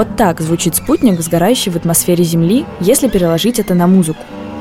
Вот 0.00 0.16
так 0.16 0.40
звучит 0.40 0.76
спутник, 0.76 1.20
сгорающий 1.20 1.70
в 1.70 1.76
атмосфере 1.76 2.24
Земли, 2.24 2.64
если 2.80 3.06
переложить 3.06 3.58
это 3.58 3.74
на 3.74 3.86
музыку. 3.86 4.20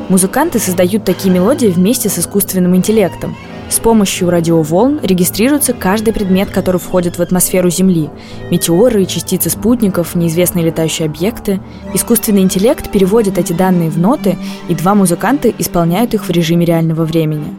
Музыканты 0.09 0.59
создают 0.59 1.05
такие 1.05 1.33
мелодии 1.33 1.67
вместе 1.67 2.09
с 2.09 2.19
искусственным 2.19 2.75
интеллектом. 2.75 3.37
С 3.69 3.79
помощью 3.79 4.29
радиоволн 4.29 4.99
регистрируется 5.01 5.71
каждый 5.71 6.11
предмет, 6.11 6.49
который 6.49 6.81
входит 6.81 7.17
в 7.17 7.21
атмосферу 7.21 7.69
Земли. 7.69 8.09
Метеоры, 8.51 9.05
частицы 9.05 9.49
спутников, 9.49 10.13
неизвестные 10.13 10.65
летающие 10.65 11.05
объекты. 11.05 11.61
Искусственный 11.93 12.41
интеллект 12.41 12.91
переводит 12.91 13.37
эти 13.37 13.53
данные 13.53 13.89
в 13.89 13.97
ноты, 13.97 14.37
и 14.67 14.75
два 14.75 14.93
музыканта 14.93 15.49
исполняют 15.57 16.13
их 16.13 16.25
в 16.25 16.31
режиме 16.31 16.65
реального 16.65 17.05
времени. 17.05 17.55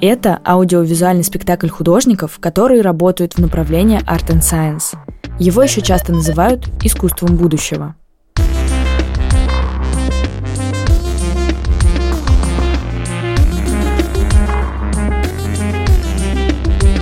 Это 0.00 0.38
аудиовизуальный 0.46 1.24
спектакль 1.24 1.66
художников, 1.68 2.38
которые 2.38 2.80
работают 2.80 3.34
в 3.34 3.38
направлении 3.38 3.98
Art 4.06 4.28
and 4.28 4.38
Science. 4.38 4.96
Его 5.38 5.62
еще 5.62 5.82
часто 5.82 6.12
называют 6.12 6.68
искусством 6.82 7.36
будущего. 7.36 7.94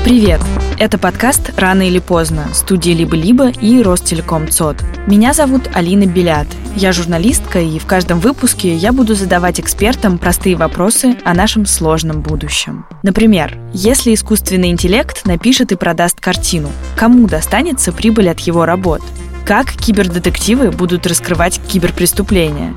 Привет! 0.04 0.40
Это 0.78 0.98
подкаст 0.98 1.54
«Рано 1.56 1.88
или 1.88 2.00
поздно» 2.00 2.48
студии 2.52 2.90
«Либо-либо» 2.90 3.48
и 3.48 3.80
Ростелеком 3.80 4.46
ЦОД. 4.46 4.84
Меня 5.06 5.32
зовут 5.32 5.70
Алина 5.72 6.04
Белят. 6.04 6.46
Я 6.74 6.92
журналистка, 6.92 7.60
и 7.60 7.78
в 7.78 7.86
каждом 7.86 8.20
выпуске 8.20 8.74
я 8.74 8.92
буду 8.92 9.14
задавать 9.14 9.58
экспертам 9.58 10.18
простые 10.18 10.54
вопросы 10.54 11.16
о 11.24 11.32
нашем 11.32 11.64
сложном 11.64 12.20
будущем. 12.20 12.84
Например, 13.02 13.58
если 13.72 14.12
искусственный 14.12 14.68
интеллект 14.68 15.24
напишет 15.24 15.72
и 15.72 15.76
продаст 15.76 16.20
картину, 16.20 16.68
кому 16.94 17.26
достанется 17.26 17.90
прибыль 17.90 18.28
от 18.28 18.40
его 18.40 18.66
работ? 18.66 19.00
Как 19.46 19.72
кибердетективы 19.72 20.70
будут 20.70 21.06
раскрывать 21.06 21.58
киберпреступления? 21.66 22.74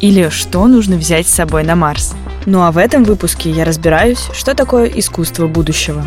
Или 0.00 0.30
что 0.30 0.66
нужно 0.66 0.96
взять 0.96 1.28
с 1.28 1.34
собой 1.34 1.62
на 1.62 1.76
Марс? 1.76 2.16
Ну 2.44 2.62
а 2.62 2.72
в 2.72 2.78
этом 2.78 3.04
выпуске 3.04 3.50
я 3.50 3.64
разбираюсь, 3.64 4.26
что 4.34 4.56
такое 4.56 4.86
искусство 4.86 5.46
будущего. 5.46 6.04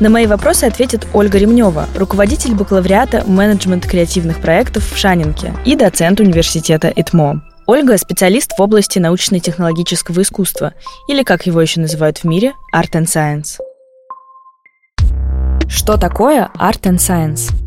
На 0.00 0.10
мои 0.10 0.26
вопросы 0.26 0.64
ответит 0.64 1.06
Ольга 1.14 1.38
Ремнева, 1.38 1.86
руководитель 1.96 2.54
бакалавриата 2.54 3.22
менеджмент 3.26 3.86
креативных 3.86 4.40
проектов 4.40 4.90
в 4.90 4.98
Шанинке 4.98 5.54
и 5.64 5.76
доцент 5.76 6.18
университета 6.18 6.92
ИТМО. 6.94 7.44
Ольга– 7.66 7.96
специалист 7.98 8.50
в 8.58 8.60
области 8.60 8.98
научно-технологического 8.98 10.20
искусства, 10.22 10.74
или, 11.08 11.22
как 11.22 11.46
его 11.46 11.60
еще 11.60 11.80
называют 11.80 12.18
в 12.18 12.24
мире, 12.24 12.54
Art 12.74 12.90
and 12.90 13.04
Science. 13.04 13.60
Что 15.68 15.96
такое 15.96 16.50
Art 16.58 16.82
and 16.82 16.98
Science? 16.98 17.63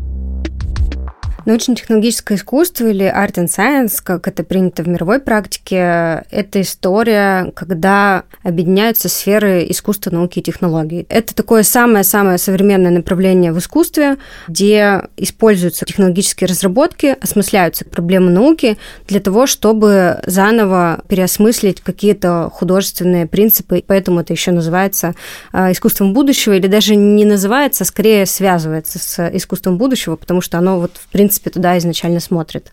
Научно-технологическое 1.48 2.36
искусство 2.36 2.88
или 2.88 3.06
art 3.06 3.36
and 3.36 3.46
science, 3.48 4.02
как 4.04 4.28
это 4.28 4.44
принято 4.44 4.82
в 4.82 4.86
мировой 4.86 5.18
практике, 5.18 6.26
это 6.30 6.60
история, 6.60 7.52
когда 7.56 8.24
объединяются 8.42 9.08
сферы 9.08 9.64
искусства, 9.66 10.10
науки 10.10 10.40
и 10.40 10.42
технологий. 10.42 11.06
Это 11.08 11.34
такое 11.34 11.62
самое-самое 11.62 12.36
современное 12.36 12.90
направление 12.90 13.54
в 13.54 13.58
искусстве, 13.60 14.18
где 14.46 15.04
используются 15.16 15.86
технологические 15.86 16.48
разработки, 16.48 17.16
осмысляются 17.18 17.86
проблемы 17.86 18.30
науки 18.30 18.76
для 19.06 19.20
того, 19.20 19.46
чтобы 19.46 20.20
заново 20.26 21.00
переосмыслить 21.08 21.80
какие-то 21.80 22.50
художественные 22.52 23.26
принципы. 23.26 23.82
Поэтому 23.86 24.20
это 24.20 24.34
еще 24.34 24.52
называется 24.52 25.14
а, 25.52 25.72
искусством 25.72 26.12
будущего, 26.12 26.52
или 26.52 26.66
даже 26.66 26.94
не 26.94 27.24
называется, 27.24 27.84
а 27.84 27.86
скорее 27.86 28.26
связывается 28.26 28.98
с 28.98 29.30
искусством 29.34 29.78
будущего, 29.78 30.16
потому 30.16 30.42
что 30.42 30.58
оно 30.58 30.78
вот 30.78 30.92
в 30.98 31.08
принципе 31.08 31.37
принципе, 31.38 31.50
туда 31.50 31.78
изначально 31.78 32.20
смотрит. 32.20 32.72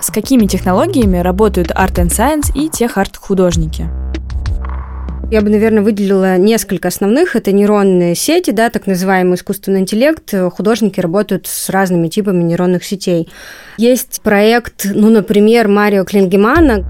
С 0.00 0.10
какими 0.10 0.46
технологиями 0.46 1.18
работают 1.18 1.70
Art 1.70 1.94
and 1.94 2.08
Science 2.08 2.52
и 2.54 2.68
тех-арт-художники? 2.68 3.88
Я 5.30 5.40
бы, 5.40 5.48
наверное, 5.48 5.82
выделила 5.82 6.36
несколько 6.36 6.88
основных. 6.88 7.36
Это 7.36 7.52
нейронные 7.52 8.14
сети, 8.14 8.50
да, 8.50 8.68
так 8.68 8.86
называемый 8.86 9.36
искусственный 9.36 9.80
интеллект. 9.80 10.34
Художники 10.52 11.00
работают 11.00 11.46
с 11.46 11.70
разными 11.70 12.08
типами 12.08 12.42
нейронных 12.42 12.84
сетей. 12.84 13.28
Есть 13.78 14.20
проект, 14.22 14.86
ну, 14.92 15.08
например, 15.08 15.68
Марио 15.68 16.04
Клингемана, 16.04 16.84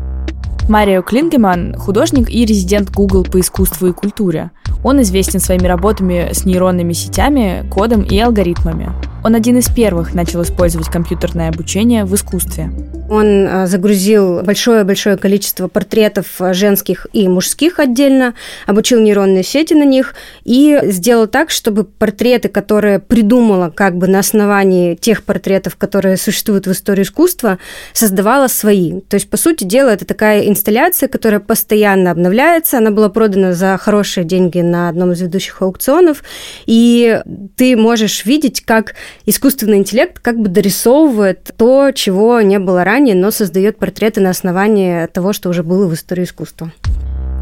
Марио 0.68 1.02
Клингеман– 1.02 1.74
художник 1.76 2.30
и 2.30 2.44
резидент 2.46 2.90
Google 2.90 3.24
по 3.24 3.38
искусству 3.40 3.88
и 3.88 3.92
культуре. 3.92 4.50
Он 4.84 5.02
известен 5.02 5.40
своими 5.40 5.66
работами 5.66 6.30
с 6.32 6.44
нейронными 6.44 6.92
сетями, 6.92 7.64
кодом 7.70 8.02
и 8.02 8.18
алгоритмами. 8.18 8.90
Он 9.24 9.36
один 9.36 9.56
из 9.58 9.68
первых 9.68 10.14
начал 10.14 10.42
использовать 10.42 10.88
компьютерное 10.88 11.48
обучение 11.48 12.04
в 12.04 12.12
искусстве. 12.14 12.70
Он 13.08 13.46
а, 13.46 13.66
загрузил 13.68 14.42
большое-большое 14.42 15.16
количество 15.16 15.68
портретов 15.68 16.40
а, 16.40 16.52
женских 16.54 17.06
и 17.12 17.28
мужских 17.28 17.78
отдельно, 17.78 18.34
обучил 18.66 19.00
нейронные 19.00 19.44
сети 19.44 19.74
на 19.74 19.84
них 19.84 20.14
и 20.42 20.80
сделал 20.84 21.28
так, 21.28 21.50
чтобы 21.50 21.84
портреты, 21.84 22.48
которые 22.48 22.98
придумала 22.98 23.70
как 23.70 23.96
бы 23.96 24.08
на 24.08 24.18
основании 24.18 24.96
тех 24.96 25.22
портретов, 25.22 25.76
которые 25.76 26.16
существуют 26.16 26.66
в 26.66 26.72
истории 26.72 27.02
искусства, 27.02 27.58
создавала 27.92 28.48
свои. 28.48 29.00
То 29.02 29.14
есть, 29.14 29.30
по 29.30 29.36
сути 29.36 29.62
дела, 29.62 29.90
это 29.90 30.04
такая 30.04 30.48
инсталляция, 30.48 31.08
которая 31.08 31.38
постоянно 31.38 32.10
обновляется. 32.10 32.78
Она 32.78 32.90
была 32.90 33.08
продана 33.08 33.52
за 33.52 33.78
хорошие 33.78 34.24
деньги 34.24 34.58
на 34.58 34.88
одном 34.88 35.12
из 35.12 35.20
ведущих 35.20 35.62
аукционов, 35.62 36.24
и 36.66 37.20
ты 37.56 37.76
можешь 37.76 38.24
видеть, 38.24 38.62
как 38.62 38.94
искусственный 39.26 39.78
интеллект 39.78 40.18
как 40.18 40.38
бы 40.38 40.48
дорисовывает 40.48 41.52
то, 41.56 41.90
чего 41.92 42.40
не 42.40 42.58
было 42.58 42.84
ранее, 42.84 43.14
но 43.14 43.30
создает 43.30 43.78
портреты 43.78 44.20
на 44.20 44.30
основании 44.30 45.06
того, 45.06 45.32
что 45.32 45.48
уже 45.48 45.62
было 45.62 45.86
в 45.86 45.94
истории 45.94 46.24
искусства. 46.24 46.72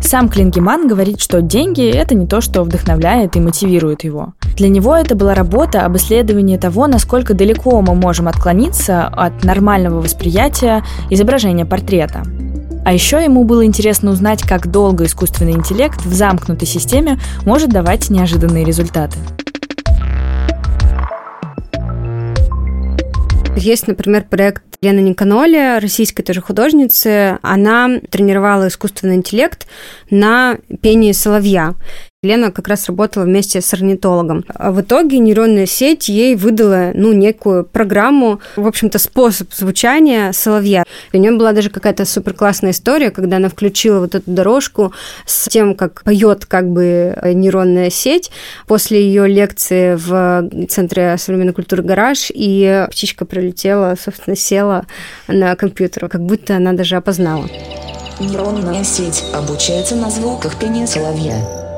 Сам 0.03 0.29
Клингеман 0.29 0.89
говорит, 0.89 1.21
что 1.21 1.43
деньги– 1.43 1.87
это 1.95 2.15
не 2.15 2.27
то, 2.27 2.41
что 2.41 2.63
вдохновляет 2.63 3.37
и 3.37 3.41
мотивирует 3.41 4.03
его. 4.03 4.33
Для 4.57 4.69
него 4.69 4.97
это 4.97 5.15
была 5.15 5.35
работа 5.35 5.85
об 5.85 5.97
исследовании 5.97 6.57
того, 6.57 6.87
насколько 6.87 7.35
далеко 7.35 7.81
мы 7.83 7.95
можем 7.95 8.27
отклониться 8.27 9.07
от 9.07 9.45
нормального 9.45 10.01
восприятия 10.01 10.83
изображения 11.11 11.67
портрета. 11.67 12.23
А 12.85 12.93
еще 12.93 13.23
ему 13.23 13.45
было 13.45 13.65
интересно 13.65 14.11
узнать, 14.11 14.43
как 14.43 14.71
долго 14.71 15.05
искусственный 15.05 15.53
интеллект 15.53 16.01
в 16.05 16.13
замкнутой 16.15 16.67
системе 16.67 17.21
может 17.45 17.69
давать 17.69 18.09
неожиданные 18.11 18.65
результаты. 18.65 19.19
Есть, 23.57 23.89
например, 23.89 24.25
проект 24.25 24.63
Лены 24.81 25.01
Никаноли, 25.01 25.79
российской 25.81 26.23
тоже 26.23 26.41
художницы. 26.41 27.39
Она 27.43 28.01
тренировала 28.11 28.69
искусственный 28.69 29.17
интеллект 29.17 29.67
на 30.11 30.57
пении 30.81 31.13
соловья. 31.13 31.75
Лена 32.23 32.51
как 32.53 32.69
раз 32.69 32.87
работала 32.87 33.25
вместе 33.25 33.63
с 33.63 33.73
орнитологом. 33.73 34.45
А 34.49 34.73
в 34.73 34.83
итоге 34.83 35.19
нейронная 35.19 35.65
сеть 35.65 36.11
ей 36.11 36.37
выдала 36.37 36.91
ну, 36.93 37.15
некую 37.15 37.65
программу, 37.65 38.41
в 38.57 38.67
общем-то, 38.67 38.99
способ 38.99 39.51
звучания 39.55 40.31
соловья. 40.33 40.85
У 41.15 41.17
нее 41.17 41.33
была 41.33 41.53
даже 41.53 41.71
какая-то 41.71 42.05
супер 42.05 42.35
классная 42.35 42.73
история, 42.73 43.11
когда 43.11 43.39
она 43.39 43.49
включила 43.49 44.01
вот 44.01 44.15
эту 44.15 44.31
дорожку 44.31 44.93
с 45.25 45.49
тем, 45.49 45.75
как 45.75 46.03
поет 46.05 46.45
как 46.45 46.69
бы 46.69 47.17
нейронная 47.25 47.89
сеть. 47.89 48.31
После 48.67 49.03
ее 49.03 49.27
лекции 49.27 49.95
в 49.95 50.67
Центре 50.69 51.17
современной 51.17 51.55
культуры 51.55 51.83
«Гараж», 51.83 52.31
и 52.35 52.87
птичка 52.91 53.25
прилетела, 53.25 53.97
собственно, 53.99 54.37
села 54.37 54.85
на 55.27 55.57
компьютер, 55.57 56.11
как 56.11 56.21
будто 56.21 56.57
она 56.57 56.75
даже 56.75 56.97
опознала. 56.97 57.49
Нейронная 58.21 58.85
сеть 58.85 59.25
обучается 59.33 59.97
на 59.97 60.11
звуках 60.11 60.59
пения 60.59 60.87
соловья. 60.87 61.70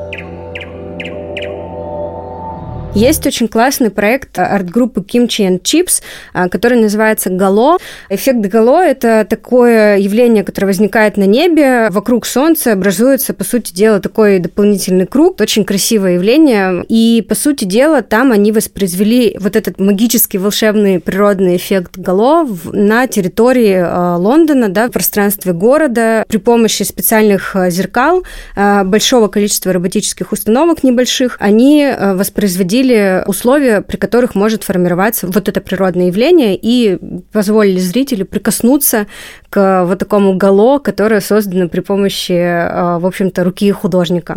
Есть 2.94 3.26
очень 3.26 3.48
классный 3.48 3.88
проект 3.88 4.38
арт-группы 4.38 5.00
Kimchi 5.00 5.48
and 5.48 5.62
Chips, 5.62 6.02
а, 6.34 6.50
который 6.50 6.78
называется 6.78 7.30
«Гало». 7.30 7.78
Эффект 8.10 8.40
Гало– 8.40 8.84
это 8.86 9.26
такое 9.28 9.96
явление, 9.96 10.44
которое 10.44 10.66
возникает 10.66 11.16
на 11.16 11.24
небе, 11.24 11.88
вокруг 11.90 12.26
Солнца 12.26 12.72
образуется, 12.72 13.32
по 13.32 13.44
сути 13.44 13.72
дела, 13.72 13.98
такой 13.98 14.40
дополнительный 14.40 15.06
круг. 15.06 15.40
Очень 15.40 15.64
красивое 15.64 16.14
явление. 16.14 16.84
И, 16.86 17.24
по 17.26 17.34
сути 17.34 17.64
дела, 17.64 18.02
там 18.02 18.30
они 18.30 18.52
воспроизвели 18.52 19.38
вот 19.40 19.56
этот 19.56 19.80
магический, 19.80 20.36
волшебный 20.36 21.00
природный 21.00 21.56
эффект 21.56 21.96
Гало 21.96 22.46
на 22.64 23.06
территории 23.06 23.82
а, 23.82 24.16
Лондона, 24.18 24.68
да, 24.68 24.88
в 24.88 24.90
пространстве 24.90 25.54
города 25.54 26.26
при 26.28 26.36
помощи 26.36 26.82
специальных 26.82 27.56
а, 27.56 27.70
зеркал, 27.70 28.22
большого 28.54 29.28
количества 29.28 29.72
роботических 29.72 30.30
установок 30.32 30.82
небольших, 30.82 31.38
они 31.40 31.90
воспроизводили 31.98 32.81
установили 32.82 33.22
условия, 33.26 33.80
при 33.80 33.96
которых 33.96 34.34
может 34.34 34.64
формироваться 34.64 35.26
вот 35.26 35.48
это 35.48 35.60
природное 35.60 36.06
явление, 36.06 36.58
и 36.60 36.98
позволили 37.32 37.78
зрителю 37.78 38.26
прикоснуться 38.26 39.06
к 39.50 39.84
вот 39.84 39.98
такому 39.98 40.36
гало, 40.36 40.78
которое 40.78 41.20
создано 41.20 41.68
при 41.68 41.80
помощи, 41.80 42.32
а, 42.32 42.98
в 42.98 43.06
общем-то, 43.06 43.44
руки 43.44 43.70
художника. 43.70 44.36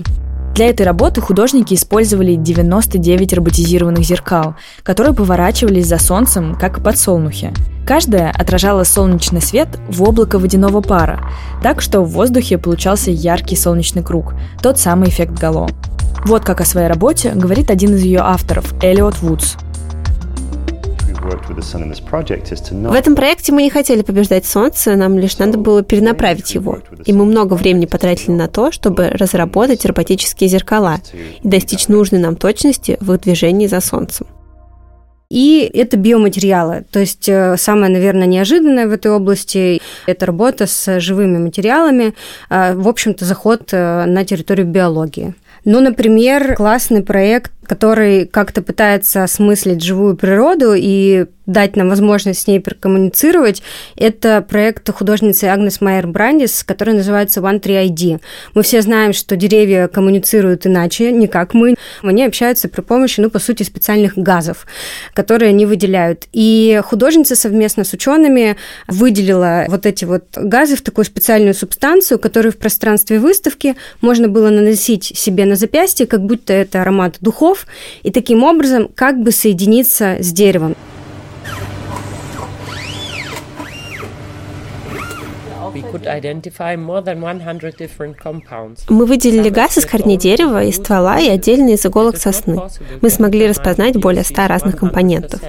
Для 0.55 0.69
этой 0.69 0.85
работы 0.85 1.19
художники 1.19 1.73
использовали 1.73 2.35
99 2.35 3.33
роботизированных 3.33 4.05
зеркал, 4.05 4.55
которые 4.83 5.13
поворачивались 5.13 5.87
за 5.87 5.97
солнцем, 5.97 6.55
как 6.57 6.81
подсолнухи. 6.81 7.51
Каждая 7.85 8.31
отражала 8.31 8.83
солнечный 8.85 9.41
свет 9.41 9.67
в 9.89 10.01
облако 10.01 10.39
водяного 10.39 10.81
пара, 10.81 11.29
так 11.61 11.81
что 11.81 12.01
в 12.01 12.11
воздухе 12.11 12.57
получался 12.57 13.11
яркий 13.11 13.57
солнечный 13.57 14.01
круг, 14.01 14.33
тот 14.61 14.79
самый 14.79 15.09
эффект 15.09 15.33
Гало. 15.33 15.69
Вот 16.23 16.43
как 16.43 16.61
о 16.61 16.65
своей 16.65 16.87
работе 16.87 17.31
говорит 17.31 17.69
один 17.69 17.95
из 17.95 18.03
ее 18.03 18.19
авторов, 18.19 18.73
Элиот 18.81 19.19
Вудс. 19.19 19.55
В 22.91 22.93
этом 22.93 23.15
проекте 23.15 23.51
мы 23.51 23.63
не 23.63 23.69
хотели 23.71 24.03
побеждать 24.03 24.45
Солнце, 24.45 24.95
нам 24.95 25.17
лишь 25.17 25.37
надо 25.39 25.57
было 25.57 25.81
перенаправить 25.81 26.53
его. 26.53 26.79
И 27.05 27.13
мы 27.13 27.25
много 27.25 27.55
времени 27.55 27.87
потратили 27.87 28.31
на 28.31 28.47
то, 28.47 28.71
чтобы 28.71 29.09
разработать 29.09 29.85
роботические 29.85 30.49
зеркала 30.49 30.97
и 31.41 31.47
достичь 31.47 31.87
нужной 31.87 32.21
нам 32.21 32.35
точности 32.35 32.97
в 32.99 33.11
их 33.13 33.21
движении 33.21 33.65
за 33.65 33.81
Солнцем. 33.81 34.27
И 35.29 35.69
это 35.73 35.97
биоматериалы. 35.97 36.85
То 36.91 36.99
есть 36.99 37.27
э, 37.27 37.57
самое, 37.57 37.91
наверное, 37.91 38.27
неожиданное 38.27 38.87
в 38.87 38.91
этой 38.91 39.11
области– 39.11 39.81
это 40.05 40.27
работа 40.27 40.67
с 40.67 40.99
живыми 40.99 41.39
материалами, 41.39 42.13
э, 42.49 42.75
в 42.75 42.87
общем-то, 42.87 43.25
заход 43.25 43.69
э, 43.71 44.05
на 44.05 44.23
территорию 44.23 44.67
биологии. 44.67 45.33
Ну, 45.65 45.81
например, 45.81 46.55
классный 46.55 47.03
проект, 47.03 47.51
который 47.65 48.25
как-то 48.25 48.61
пытается 48.61 49.23
осмыслить 49.23 49.83
живую 49.83 50.15
природу 50.15 50.73
и 50.75 51.25
дать 51.45 51.75
нам 51.75 51.89
возможность 51.89 52.41
с 52.41 52.47
ней 52.47 52.59
прокоммуницировать, 52.59 53.61
это 53.95 54.41
проект 54.41 54.89
художницы 54.91 55.45
Агнес 55.45 55.81
Майер 55.81 56.07
Брандис, 56.07 56.63
который 56.63 56.93
называется 56.93 57.39
One 57.41 57.61
Tree 57.61 57.87
ID. 57.87 58.19
Мы 58.53 58.63
все 58.63 58.81
знаем, 58.81 59.13
что 59.13 59.35
деревья 59.35 59.87
коммуницируют 59.87 60.65
иначе, 60.65 61.11
не 61.11 61.27
как 61.27 61.53
мы. 61.53 61.75
Они 62.01 62.23
общаются 62.23 62.67
при 62.67 62.81
помощи, 62.81 63.19
ну, 63.19 63.29
по 63.29 63.39
сути, 63.39 63.63
специальных 63.63 64.17
газов, 64.17 64.65
которые 65.13 65.49
они 65.49 65.65
выделяют. 65.65 66.25
И 66.33 66.81
художница 66.83 67.35
совместно 67.35 67.83
с 67.83 67.93
учеными 67.93 68.57
выделила 68.87 69.65
вот 69.67 69.85
эти 69.85 70.05
вот 70.05 70.23
газы 70.35 70.75
в 70.75 70.81
такую 70.81 71.05
специальную 71.05 71.53
субстанцию, 71.53 72.19
которую 72.19 72.51
в 72.53 72.57
пространстве 72.57 73.19
выставки 73.19 73.75
можно 74.01 74.27
было 74.27 74.49
наносить 74.49 75.03
себе 75.03 75.45
на 75.45 75.55
запястье, 75.55 76.07
как 76.07 76.25
будто 76.25 76.53
это 76.53 76.81
аромат 76.81 77.17
духов, 77.21 77.54
и 78.03 78.11
таким 78.11 78.43
образом 78.43 78.89
как 78.93 79.21
бы 79.21 79.31
соединиться 79.31 80.17
с 80.19 80.31
деревом. 80.31 80.75
Мы 88.89 89.05
выделили 89.05 89.49
газ 89.49 89.77
из 89.77 89.85
корней 89.85 90.17
дерева, 90.17 90.63
из 90.63 90.75
ствола 90.75 91.19
и 91.19 91.27
отдельно 91.27 91.71
из 91.71 91.85
иголок 91.85 92.17
сосны. 92.17 92.61
Мы 93.01 93.09
смогли 93.09 93.47
распознать 93.47 93.97
более 93.97 94.23
100 94.23 94.47
разных 94.47 94.77
компонентов. 94.77 95.41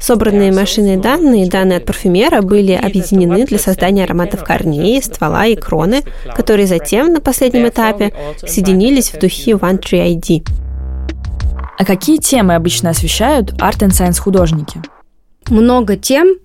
Собранные 0.00 0.52
машиной 0.52 0.96
данные 0.96 1.46
и 1.46 1.50
данные 1.50 1.78
от 1.78 1.84
парфюмера 1.84 2.42
были 2.42 2.72
объединены 2.72 3.44
для 3.44 3.58
создания 3.58 4.04
ароматов 4.04 4.44
корней, 4.44 5.02
ствола 5.02 5.46
и 5.46 5.56
кроны, 5.56 6.02
которые 6.34 6.66
затем 6.66 7.12
на 7.12 7.20
последнем 7.20 7.68
этапе 7.68 8.12
соединились 8.38 9.10
в 9.10 9.18
духе 9.18 9.52
One 9.52 9.80
Tree 9.80 10.16
ID. 10.16 10.65
А 11.78 11.84
какие 11.84 12.16
темы 12.16 12.54
обычно 12.54 12.90
освещают 12.90 13.54
арт 13.60 13.82
и 13.82 13.90
сайенс 13.90 14.18
художники? 14.18 14.80
Много 15.48 15.96
тем 15.96 16.36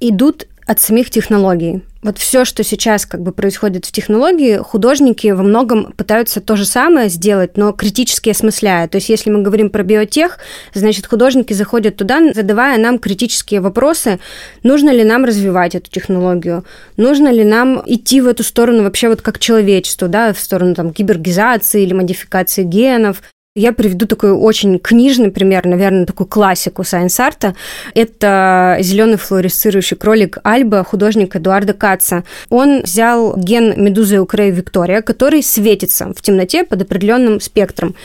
идут 0.00 0.46
от 0.66 0.80
самих 0.80 1.10
технологий. 1.10 1.82
Вот 2.02 2.16
все, 2.16 2.46
что 2.46 2.64
сейчас 2.64 3.04
как 3.04 3.20
бы 3.20 3.32
происходит 3.32 3.84
в 3.84 3.92
технологии, 3.92 4.56
художники 4.56 5.26
во 5.26 5.42
многом 5.42 5.92
пытаются 5.92 6.40
то 6.40 6.56
же 6.56 6.64
самое 6.64 7.10
сделать, 7.10 7.58
но 7.58 7.72
критически 7.72 8.30
осмысляя. 8.30 8.88
То 8.88 8.96
есть, 8.96 9.10
если 9.10 9.28
мы 9.28 9.42
говорим 9.42 9.68
про 9.68 9.82
биотех, 9.82 10.38
значит, 10.72 11.06
художники 11.06 11.52
заходят 11.52 11.96
туда, 11.96 12.32
задавая 12.32 12.78
нам 12.78 12.98
критические 12.98 13.60
вопросы, 13.60 14.18
нужно 14.62 14.88
ли 14.88 15.04
нам 15.04 15.26
развивать 15.26 15.74
эту 15.74 15.90
технологию, 15.90 16.64
нужно 16.96 17.28
ли 17.28 17.44
нам 17.44 17.82
идти 17.84 18.22
в 18.22 18.28
эту 18.28 18.44
сторону 18.44 18.84
вообще 18.84 19.10
вот 19.10 19.20
как 19.20 19.38
человечество, 19.38 20.08
да, 20.08 20.32
в 20.32 20.40
сторону 20.40 20.74
там 20.74 20.94
кибергизации 20.94 21.82
или 21.82 21.92
модификации 21.92 22.62
генов, 22.62 23.22
я 23.56 23.72
приведу 23.72 24.06
такой 24.06 24.30
очень 24.30 24.78
книжный 24.78 25.32
пример, 25.32 25.66
наверное, 25.66 26.06
такую 26.06 26.28
классику 26.28 26.84
сайенс-арта. 26.84 27.56
Это 27.94 28.76
зеленый 28.78 29.16
флуоресцирующий 29.16 29.96
кролик 29.96 30.38
Альба 30.44 30.84
художника 30.84 31.38
Эдуарда 31.38 31.72
Каца. 31.72 32.22
Он 32.48 32.82
взял 32.82 33.36
ген 33.36 33.74
медузы 33.76 34.20
Укрей 34.20 34.52
Виктория, 34.52 35.02
который 35.02 35.42
светится 35.42 36.12
в 36.14 36.22
темноте 36.22 36.62
под 36.62 36.82
определенным 36.82 37.40
спектром 37.40 37.96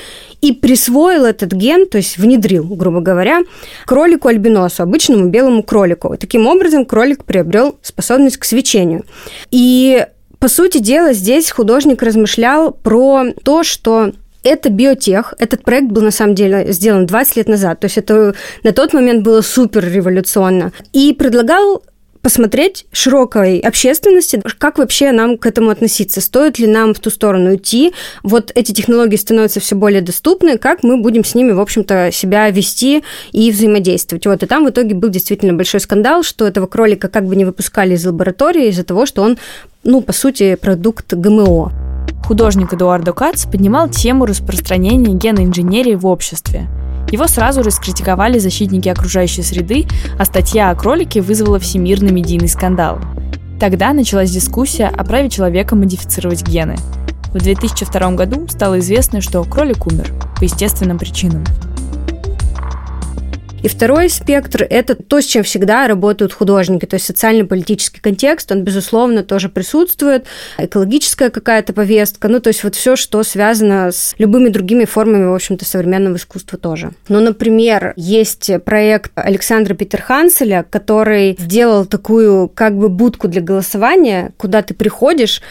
и 0.42 0.52
присвоил 0.52 1.26
этот 1.26 1.52
ген, 1.52 1.88
то 1.88 1.98
есть 1.98 2.18
внедрил, 2.18 2.64
грубо 2.64 3.02
говоря, 3.02 3.42
кролику 3.86 4.30
альбиносу, 4.30 4.82
обычному 4.82 5.30
белому 5.30 5.62
кролику. 5.62 6.18
Таким 6.18 6.48
образом, 6.48 6.86
кролик 6.86 7.24
приобрел 7.24 7.78
способность 7.84 8.38
к 8.38 8.46
свечению. 8.46 9.06
И 9.52 10.08
по 10.40 10.48
сути 10.48 10.80
дела, 10.80 11.14
здесь 11.14 11.52
художник 11.52 12.02
размышлял 12.02 12.72
про 12.72 13.26
то, 13.44 13.64
что 13.64 14.12
это 14.46 14.70
биотех. 14.70 15.34
Этот 15.40 15.64
проект 15.64 15.88
был, 15.88 16.02
на 16.02 16.12
самом 16.12 16.36
деле, 16.36 16.72
сделан 16.72 17.06
20 17.06 17.36
лет 17.36 17.50
назад. 17.50 17.80
То 17.80 17.86
есть 17.86 17.98
это 17.98 18.36
на 18.64 18.72
тот 18.72 18.94
момент 18.94 19.24
было 19.24 19.42
супер 19.42 19.86
революционно. 19.92 20.72
И 20.94 21.14
предлагал 21.14 21.84
посмотреть 22.26 22.88
широкой 22.92 23.60
общественности, 23.60 24.42
как 24.58 24.80
вообще 24.80 25.12
нам 25.12 25.38
к 25.38 25.46
этому 25.46 25.70
относиться, 25.70 26.22
стоит 26.22 26.58
ли 26.58 26.66
нам 26.66 26.96
в 26.96 27.00
ту 27.00 27.12
сторону 27.12 27.56
идти, 27.56 27.94
вот 28.24 28.52
эти 28.56 28.72
технологии 28.72 29.16
становятся 29.16 29.60
все 29.60 29.76
более 29.76 30.02
доступны, 30.02 30.58
как 30.58 30.82
мы 30.82 30.98
будем 30.98 31.24
с 31.24 31.36
ними, 31.36 31.52
в 31.52 31.62
общем-то, 31.62 32.10
себя 32.12 32.50
вести 32.50 33.04
и 33.32 33.52
взаимодействовать. 33.52 34.26
Вот, 34.26 34.42
и 34.42 34.48
там 34.48 34.66
в 34.66 34.72
итоге 34.72 34.96
был 34.96 35.10
действительно 35.10 35.54
большой 35.54 35.82
скандал, 35.82 36.24
что 36.24 36.48
этого 36.48 36.66
кролика 36.66 37.10
как 37.10 37.28
бы 37.28 37.36
не 37.36 37.46
выпускали 37.46 37.94
из 37.94 38.04
лаборатории 38.04 38.70
из-за 38.70 38.84
того, 38.84 39.06
что 39.06 39.22
он, 39.22 39.38
ну, 39.84 40.02
по 40.02 40.12
сути, 40.12 40.56
продукт 40.56 41.14
ГМО. 41.14 41.85
Художник 42.28 42.74
Эдуардо 42.74 43.14
Кац 43.14 43.46
поднимал 43.46 43.88
тему 43.88 44.26
распространения 44.26 45.14
геноинженерии 45.14 45.94
в 45.94 46.08
обществе. 46.08 46.68
Его 47.12 47.28
сразу 47.28 47.62
раскритиковали 47.62 48.40
защитники 48.40 48.90
окружающей 48.90 49.44
среды, 49.44 49.86
а 50.18 50.26
статья 50.26 50.72
о 50.72 50.76
кролике 50.76 51.22
вызвала 51.22 51.60
всемирный 51.60 52.12
медийный 52.12 52.48
скандал. 52.48 53.00
Тогда 53.60 53.94
началась 53.94 54.32
дискуссия 54.32 54.88
о 54.88 55.04
праве 55.04 55.30
человека 55.30 55.76
модифицировать 55.76 56.42
гены. 56.48 56.78
В 57.32 57.38
2002 57.38 58.12
году 58.14 58.48
стало 58.50 58.80
известно, 58.80 59.22
что 59.22 59.44
кролик 59.44 59.86
умер 59.86 60.12
по 60.40 60.46
естественным 60.46 60.98
причинам. 60.98 61.44
И 63.66 63.68
второй 63.68 64.12
спектр– 64.12 64.64
это 64.70 64.94
то, 64.94 65.20
с 65.20 65.26
чем 65.26 65.42
всегда 65.42 65.88
работают 65.88 66.32
художники, 66.34 66.86
то 66.86 66.98
есть 66.98 67.08
социально-политический 67.08 68.00
контекст, 68.00 68.52
он, 68.52 68.62
безусловно, 68.64 69.24
тоже 69.24 69.50
присутствует, 69.50 70.28
экологическая 70.60 71.32
какая-то 71.32 71.74
повестка, 71.74 72.28
ну, 72.28 72.40
то 72.40 72.50
есть 72.50 72.64
вот 72.64 72.76
все, 72.76 72.96
что 72.96 73.24
связано 73.24 73.92
с 73.92 74.14
любыми 74.20 74.50
другими 74.50 74.86
формами, 74.86 75.26
в 75.26 75.34
общем-то, 75.34 75.66
современного 75.66 76.18
искусства 76.18 76.60
тоже. 76.60 76.92
Ну, 77.10 77.20
например, 77.22 77.94
есть 77.96 78.52
проект 78.66 79.12
Александра 79.16 79.74
Питерханселя, 79.74 80.64
который 80.70 81.36
сделал 81.40 81.88
такую 81.88 82.50
как 82.50 82.78
бы 82.78 82.88
будку 82.88 83.28
для 83.28 83.42
голосования, 83.42 84.32
куда 84.38 84.62
ты 84.62 84.76
приходишь, 84.76 85.42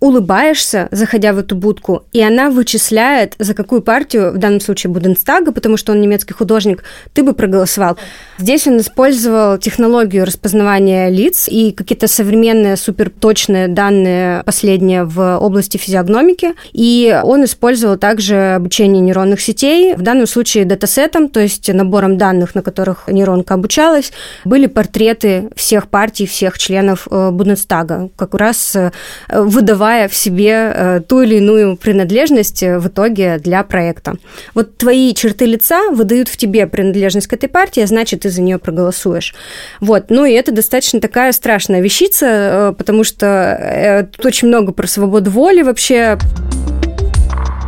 улыбаешься, 0.00 0.88
заходя 0.92 1.32
в 1.32 1.38
эту 1.38 1.56
будку, 1.56 2.04
и 2.12 2.22
она 2.22 2.50
вычисляет, 2.50 3.34
за 3.38 3.54
какую 3.54 3.82
партию, 3.82 4.32
в 4.32 4.38
данном 4.38 4.60
случае 4.60 4.92
Буденстага, 4.92 5.50
потому 5.50 5.76
что 5.76 5.92
он 5.92 6.00
немецкий 6.00 6.34
художник, 6.34 6.84
ты 7.12 7.24
бы 7.24 7.32
проголосовал. 7.32 7.96
Здесь 8.38 8.66
он 8.68 8.78
использовал 8.78 9.58
технологию 9.58 10.24
распознавания 10.24 11.08
лиц 11.08 11.48
и 11.48 11.72
какие-то 11.72 12.06
современные 12.06 12.76
суперточные 12.76 13.66
данные 13.66 14.44
последние 14.44 15.04
в 15.04 15.38
области 15.38 15.78
физиогномики, 15.78 16.54
и 16.72 17.20
он 17.24 17.44
использовал 17.44 17.96
также 17.96 18.54
обучение 18.54 19.02
нейронных 19.02 19.40
сетей, 19.40 19.94
в 19.96 20.02
данном 20.02 20.26
случае 20.28 20.64
датасетом, 20.64 21.28
то 21.28 21.40
есть 21.40 21.72
набором 21.72 22.18
данных, 22.18 22.54
на 22.54 22.62
которых 22.62 23.08
нейронка 23.08 23.54
обучалась, 23.54 24.12
были 24.44 24.66
портреты 24.66 25.50
всех 25.56 25.88
партий, 25.88 26.26
всех 26.26 26.58
членов 26.58 27.08
э, 27.10 27.30
Бундестага, 27.30 28.10
как 28.16 28.34
раз 28.34 28.76
э, 28.76 28.92
выдавая 29.28 29.87
развивая 29.88 30.08
в 30.08 30.14
себе 30.14 30.72
э, 30.74 31.00
ту 31.06 31.22
или 31.22 31.36
иную 31.36 31.76
принадлежность 31.76 32.62
э, 32.62 32.78
в 32.78 32.88
итоге 32.88 33.38
для 33.38 33.62
проекта. 33.62 34.16
Вот 34.54 34.76
твои 34.76 35.14
черты 35.14 35.46
лица 35.46 35.90
выдают 35.90 36.28
в 36.28 36.36
тебе 36.36 36.66
принадлежность 36.66 37.26
к 37.26 37.32
этой 37.32 37.48
партии, 37.48 37.82
а 37.82 37.86
значит, 37.86 38.20
ты 38.20 38.30
за 38.30 38.42
нее 38.42 38.58
проголосуешь. 38.58 39.34
Вот. 39.80 40.10
Ну 40.10 40.24
и 40.24 40.32
это 40.32 40.52
достаточно 40.52 41.00
такая 41.00 41.32
страшная 41.32 41.80
вещица, 41.80 42.26
э, 42.26 42.74
потому 42.76 43.04
что 43.04 44.08
тут 44.16 44.26
очень 44.26 44.48
много 44.48 44.72
про 44.72 44.86
свободу 44.86 45.30
воли 45.30 45.62
вообще. 45.62 46.18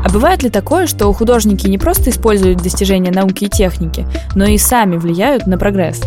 А 0.02 0.08
бывает 0.12 0.42
ли 0.42 0.50
такое, 0.50 0.86
что 0.86 1.12
художники 1.12 1.66
не 1.68 1.78
просто 1.78 2.10
используют 2.10 2.62
достижения 2.62 3.10
науки 3.10 3.44
и 3.44 3.48
техники, 3.48 4.06
но 4.34 4.44
и 4.44 4.58
сами 4.58 4.96
влияют 4.96 5.46
на 5.46 5.58
прогресс? 5.58 6.00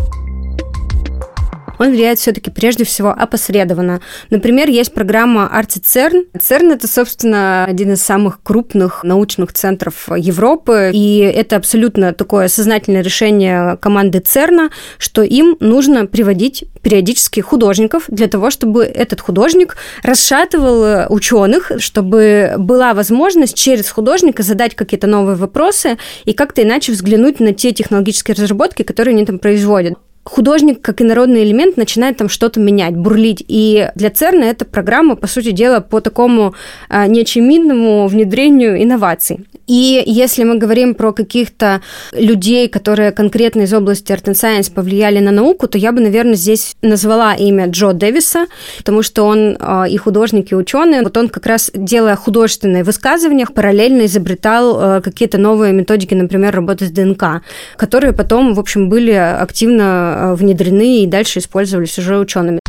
Он 1.78 1.90
влияет 1.90 2.18
все-таки 2.18 2.50
прежде 2.50 2.84
всего 2.84 3.10
опосредованно. 3.10 4.00
Например, 4.30 4.68
есть 4.68 4.92
программа 4.94 5.50
ArtiCERN. 5.52 6.26
CERN– 6.38 6.72
это, 6.74 6.86
собственно, 6.86 7.64
один 7.64 7.92
из 7.92 8.02
самых 8.02 8.42
крупных 8.42 9.04
научных 9.04 9.52
центров 9.52 10.08
Европы, 10.16 10.90
и 10.92 11.18
это 11.18 11.56
абсолютно 11.56 12.12
такое 12.12 12.48
сознательное 12.48 13.02
решение 13.02 13.76
команды 13.78 14.20
ЦЕРНа, 14.20 14.70
что 14.98 15.22
им 15.22 15.56
нужно 15.60 16.06
приводить 16.06 16.64
периодически 16.82 17.40
художников 17.40 18.04
для 18.08 18.28
того, 18.28 18.50
чтобы 18.50 18.84
этот 18.84 19.20
художник 19.20 19.76
расшатывал 20.02 21.12
ученых, 21.12 21.72
чтобы 21.78 22.54
была 22.58 22.94
возможность 22.94 23.54
через 23.54 23.88
художника 23.90 24.42
задать 24.42 24.74
какие-то 24.74 25.06
новые 25.06 25.36
вопросы 25.36 25.98
и 26.24 26.32
как-то 26.32 26.62
иначе 26.62 26.92
взглянуть 26.92 27.40
на 27.40 27.52
те 27.54 27.72
технологические 27.72 28.34
разработки, 28.34 28.82
которые 28.82 29.14
они 29.14 29.24
там 29.24 29.38
производят 29.38 29.94
художник 30.24 30.80
как 30.82 31.00
инородный 31.02 31.44
элемент 31.44 31.76
начинает 31.76 32.16
там 32.16 32.28
что-то 32.28 32.60
менять, 32.60 32.96
бурлить. 32.96 33.44
И 33.46 33.90
для 33.94 34.10
ЦЕРНа 34.10 34.44
эта 34.44 34.64
программа, 34.64 35.16
по 35.16 35.26
сути 35.26 35.50
дела, 35.50 35.80
по 35.80 36.00
такому 36.00 36.54
а, 36.88 37.06
неочевидному 37.06 38.06
внедрению 38.08 38.82
инноваций. 38.82 39.46
И 39.66 40.02
если 40.06 40.44
мы 40.44 40.58
говорим 40.58 40.94
про 40.94 41.12
каких-то 41.12 41.80
людей, 42.12 42.68
которые 42.68 43.12
конкретно 43.12 43.62
из 43.62 43.72
области 43.72 44.12
Art 44.12 44.24
and 44.24 44.34
Science 44.34 44.72
повлияли 44.72 45.20
на 45.20 45.30
науку, 45.30 45.68
то 45.68 45.78
я 45.78 45.92
бы, 45.92 46.00
наверное, 46.00 46.34
здесь 46.34 46.76
назвала 46.82 47.34
имя 47.34 47.66
Джо 47.68 47.92
Дэвиса, 47.92 48.46
потому 48.78 49.02
что 49.02 49.24
он 49.24 49.56
а, 49.60 49.84
и 49.88 49.96
художник, 49.96 50.52
и 50.52 50.54
ученый. 50.54 51.02
Вот 51.02 51.16
он 51.16 51.28
как 51.28 51.46
раз, 51.46 51.70
делая 51.74 52.16
художественные 52.16 52.84
высказывания, 52.84 53.46
параллельно 53.46 54.06
изобретал 54.06 54.76
а, 54.76 55.00
какие-то 55.00 55.38
новые 55.38 55.72
методики, 55.72 56.14
например, 56.14 56.54
работы 56.54 56.86
с 56.86 56.90
ДНК, 56.90 57.42
которые 57.76 58.12
потом, 58.12 58.54
в 58.54 58.60
общем, 58.60 58.88
были 58.88 59.12
активно 59.12 60.34
внедрены 60.36 61.02
и 61.02 61.06
дальше 61.06 61.38
использовались 61.38 61.98
уже 61.98 62.18
учеными. 62.18 62.60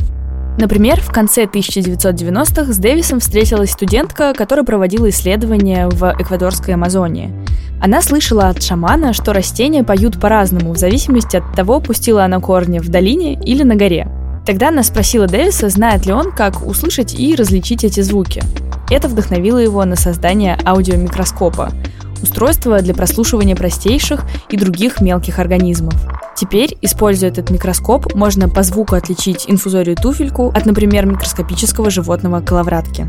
Например, 0.58 1.02
в 1.02 1.12
конце 1.12 1.44
1990-х 1.44 2.72
с 2.72 2.78
Дэвисом 2.78 3.20
встретилась 3.20 3.72
студентка, 3.72 4.34
которая 4.34 4.66
проводила 4.66 5.10
исследования 5.10 5.90
в 5.90 6.16
эквадорской 6.18 6.74
Амазонии. 6.74 7.34
Она 7.82 8.02
слышала 8.02 8.48
от 8.48 8.64
шамана, 8.64 9.12
что 9.12 9.34
растения 9.34 9.84
поют 9.84 10.20
по-разному, 10.20 10.72
в 10.74 10.78
зависимости 10.78 11.38
от 11.38 11.56
того, 11.56 11.82
пустила 11.82 12.24
она 12.24 12.40
корни 12.40 12.80
в 12.80 12.88
долине 12.88 13.34
или 13.34 13.64
на 13.64 13.76
горе. 13.76 14.08
Тогда 14.46 14.70
она 14.70 14.84
спросила 14.84 15.28
Дэвиса, 15.28 15.70
знает 15.70 16.06
ли 16.06 16.14
он, 16.14 16.32
как 16.32 16.66
услышать 16.66 17.20
и 17.20 17.36
различить 17.36 17.84
эти 17.84 18.00
звуки. 18.02 18.42
Это 18.90 19.08
вдохновило 19.08 19.58
его 19.58 19.84
на 19.84 19.96
создание 19.96 20.58
аудиомикроскопа– 20.66 21.72
устройства 22.22 22.82
для 22.82 22.94
прослушивания 22.94 23.56
простейших 23.56 24.26
и 24.50 24.58
других 24.58 25.02
мелких 25.02 25.40
организмов. 25.40 25.96
Теперь, 26.36 26.78
используя 26.82 27.30
этот 27.30 27.50
микроскоп, 27.50 28.14
можно 28.14 28.50
по 28.50 28.62
звуку 28.64 28.96
отличить 28.96 29.46
инфузорию 29.48 29.96
туфельку 29.96 30.50
от, 30.50 30.66
например, 30.66 31.06
микроскопического 31.06 31.90
животного 31.90 32.42
коловратки. 32.42 33.08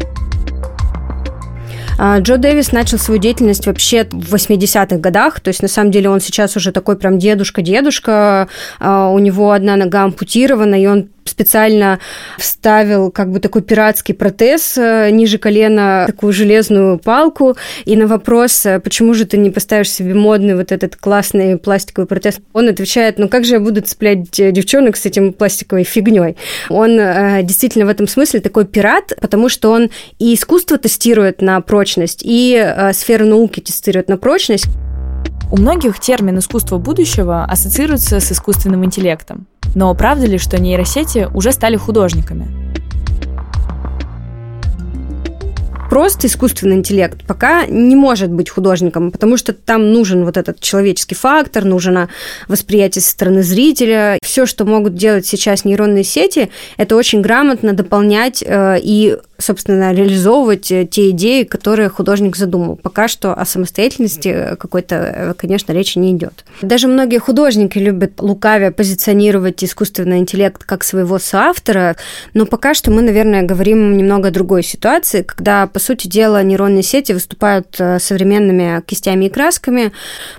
А, 1.98 2.18
Джо 2.20 2.36
Дэвис 2.36 2.72
начал 2.72 2.98
свою 2.98 3.20
деятельность 3.20 3.66
вообще 3.66 4.04
в 4.04 4.34
80-х 4.34 4.98
годах, 4.98 5.40
то 5.40 5.48
есть 5.48 5.62
на 5.62 5.68
самом 5.68 5.90
деле 5.90 6.10
он 6.10 6.20
сейчас 6.20 6.56
уже 6.56 6.70
такой 6.70 6.96
прям 6.96 7.18
дедушка-дедушка, 7.18 8.48
а, 8.78 9.08
у 9.08 9.18
него 9.18 9.52
одна 9.52 9.76
нога 9.76 10.04
ампутирована, 10.04 10.80
и 10.80 10.86
он 10.86 11.08
специально 11.28 11.98
вставил 12.38 13.10
как 13.10 13.30
бы 13.30 13.40
такой 13.40 13.62
пиратский 13.62 14.14
протез 14.14 14.76
э, 14.76 15.10
ниже 15.10 15.38
колена, 15.38 16.04
такую 16.06 16.32
железную 16.32 16.98
палку, 16.98 17.56
и 17.84 17.96
на 17.96 18.06
вопрос, 18.06 18.66
э, 18.66 18.80
почему 18.80 19.14
же 19.14 19.26
ты 19.26 19.36
не 19.36 19.50
поставишь 19.50 19.90
себе 19.90 20.14
модный 20.14 20.54
вот 20.54 20.72
этот 20.72 20.96
классный 20.96 21.58
пластиковый 21.58 22.06
протез, 22.06 22.38
он 22.52 22.68
отвечает, 22.68 23.18
ну 23.18 23.28
как 23.28 23.44
же 23.44 23.54
я 23.54 23.60
буду 23.60 23.80
цеплять 23.80 24.38
э, 24.40 24.52
девчонок 24.52 24.96
с 24.96 25.06
этим 25.06 25.32
пластиковой 25.32 25.84
фигней? 25.84 26.36
Он 26.68 26.96
действительно 27.44 27.86
в 27.86 27.88
этом 27.88 28.06
смысле 28.06 28.40
такой 28.40 28.66
пират, 28.66 29.12
потому 29.20 29.48
что 29.48 29.70
он 29.70 29.90
и 30.18 30.34
искусство 30.34 30.78
тестирует 30.78 31.42
на 31.42 31.60
прочность, 31.60 32.20
и 32.22 32.74
сферу 32.92 33.26
науки 33.26 33.60
тестирует 33.60 34.08
на 34.08 34.16
прочность. 34.16 34.66
У 35.50 35.56
многих 35.56 36.00
термин 36.00 36.38
искусство 36.38 36.78
будущего 36.78 37.44
ассоциируется 37.44 38.18
с 38.18 38.32
искусственным 38.32 38.84
интеллектом. 38.84 39.46
Но 39.76 39.94
правда 39.94 40.26
ли, 40.26 40.38
что 40.38 40.60
нейросети 40.60 41.28
уже 41.32 41.52
стали 41.52 41.76
художниками? 41.76 42.66
просто 45.96 46.26
искусственный 46.26 46.76
интеллект 46.76 47.24
пока 47.26 47.64
не 47.64 47.96
может 47.96 48.30
быть 48.30 48.50
художником, 48.50 49.10
потому 49.10 49.38
что 49.38 49.54
там 49.54 49.94
нужен 49.94 50.26
вот 50.26 50.36
этот 50.36 50.60
человеческий 50.60 51.14
фактор, 51.14 51.64
нужно 51.64 52.10
восприятие 52.48 53.00
со 53.00 53.12
стороны 53.12 53.42
зрителя. 53.42 54.18
Все, 54.22 54.44
что 54.44 54.66
могут 54.66 54.94
делать 54.94 55.24
сейчас 55.24 55.64
нейронные 55.64 56.04
сети, 56.04 56.50
это 56.76 56.96
очень 56.96 57.22
грамотно 57.22 57.72
дополнять 57.72 58.44
э, 58.46 58.76
и 58.82 59.16
собственно, 59.38 59.92
реализовывать 59.92 60.70
э, 60.70 60.86
те 60.86 61.10
идеи, 61.10 61.44
которые 61.44 61.88
художник 61.88 62.36
задумал. 62.36 62.76
Пока 62.76 63.08
что 63.08 63.34
о 63.34 63.44
самостоятельности 63.44 64.56
какой-то, 64.58 64.94
э, 64.94 65.34
конечно, 65.36 65.72
речи 65.72 65.98
не 65.98 66.12
идет. 66.12 66.44
Даже 66.62 66.88
многие 66.88 67.18
художники 67.18 67.78
любят 67.78 68.20
лукавее 68.20 68.70
позиционировать 68.70 69.62
искусственный 69.62 70.18
интеллект 70.18 70.64
как 70.64 70.84
своего 70.84 71.18
соавтора, 71.18 71.96
но 72.34 72.46
пока 72.46 72.74
что 72.74 72.90
мы, 72.90 73.02
наверное, 73.02 73.42
говорим 73.42 73.96
немного 73.96 74.28
о 74.28 74.30
другой 74.30 74.62
ситуации, 74.62 75.22
когда, 75.22 75.66
по 75.66 75.78
сути 75.78 76.06
дела, 76.06 76.42
нейронные 76.42 76.82
сети 76.82 77.12
выступают 77.12 77.76
э, 77.78 77.98
современными 77.98 78.82
кистями 78.86 79.26
и 79.26 79.30
красками, 79.30 79.92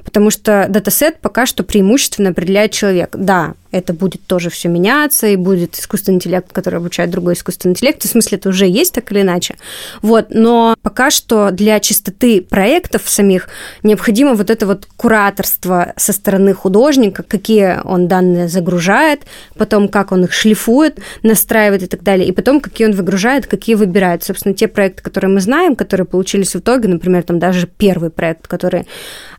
потому 0.03 0.29
что 0.31 0.65
датасет 0.69 1.19
пока 1.21 1.45
что 1.45 1.63
преимущественно 1.63 2.29
определяет 2.29 2.71
человек. 2.71 3.15
Да, 3.17 3.53
это 3.71 3.93
будет 3.93 4.21
тоже 4.25 4.49
все 4.49 4.69
меняться, 4.69 5.27
и 5.27 5.35
будет 5.35 5.77
искусственный 5.77 6.15
интеллект, 6.15 6.51
который 6.51 6.79
обучает 6.79 7.09
другой 7.09 7.33
искусственный 7.33 7.73
интеллект. 7.73 8.03
В 8.03 8.07
смысле, 8.07 8.37
это 8.37 8.49
уже 8.49 8.67
есть 8.67 8.93
так 8.93 9.11
или 9.11 9.21
иначе. 9.21 9.55
Вот, 10.01 10.27
но 10.29 10.75
пока 10.81 11.09
что 11.09 11.51
для 11.51 11.79
чистоты 11.79 12.41
проектов 12.41 13.03
самих 13.05 13.49
необходимо 13.83 14.33
вот 14.33 14.49
это 14.49 14.65
вот 14.65 14.87
кураторство 14.97 15.93
со 15.97 16.13
стороны 16.13 16.53
художника, 16.53 17.23
какие 17.23 17.81
он 17.83 18.07
данные 18.07 18.47
загружает, 18.47 19.21
потом 19.57 19.87
как 19.87 20.11
он 20.11 20.25
их 20.25 20.33
шлифует, 20.33 20.99
настраивает 21.23 21.83
и 21.83 21.87
так 21.87 22.03
далее, 22.03 22.27
и 22.27 22.31
потом 22.31 22.59
какие 22.59 22.87
он 22.87 22.93
выгружает, 22.93 23.47
какие 23.47 23.75
выбирает. 23.75 24.23
Собственно, 24.23 24.53
те 24.55 24.67
проекты, 24.67 25.03
которые 25.03 25.31
мы 25.31 25.39
знаем, 25.39 25.75
которые 25.75 26.05
получились 26.05 26.53
в 26.53 26.59
итоге, 26.59 26.87
например, 26.87 27.23
там 27.23 27.39
даже 27.39 27.67
первый 27.67 28.09
проект, 28.09 28.47
который 28.47 28.87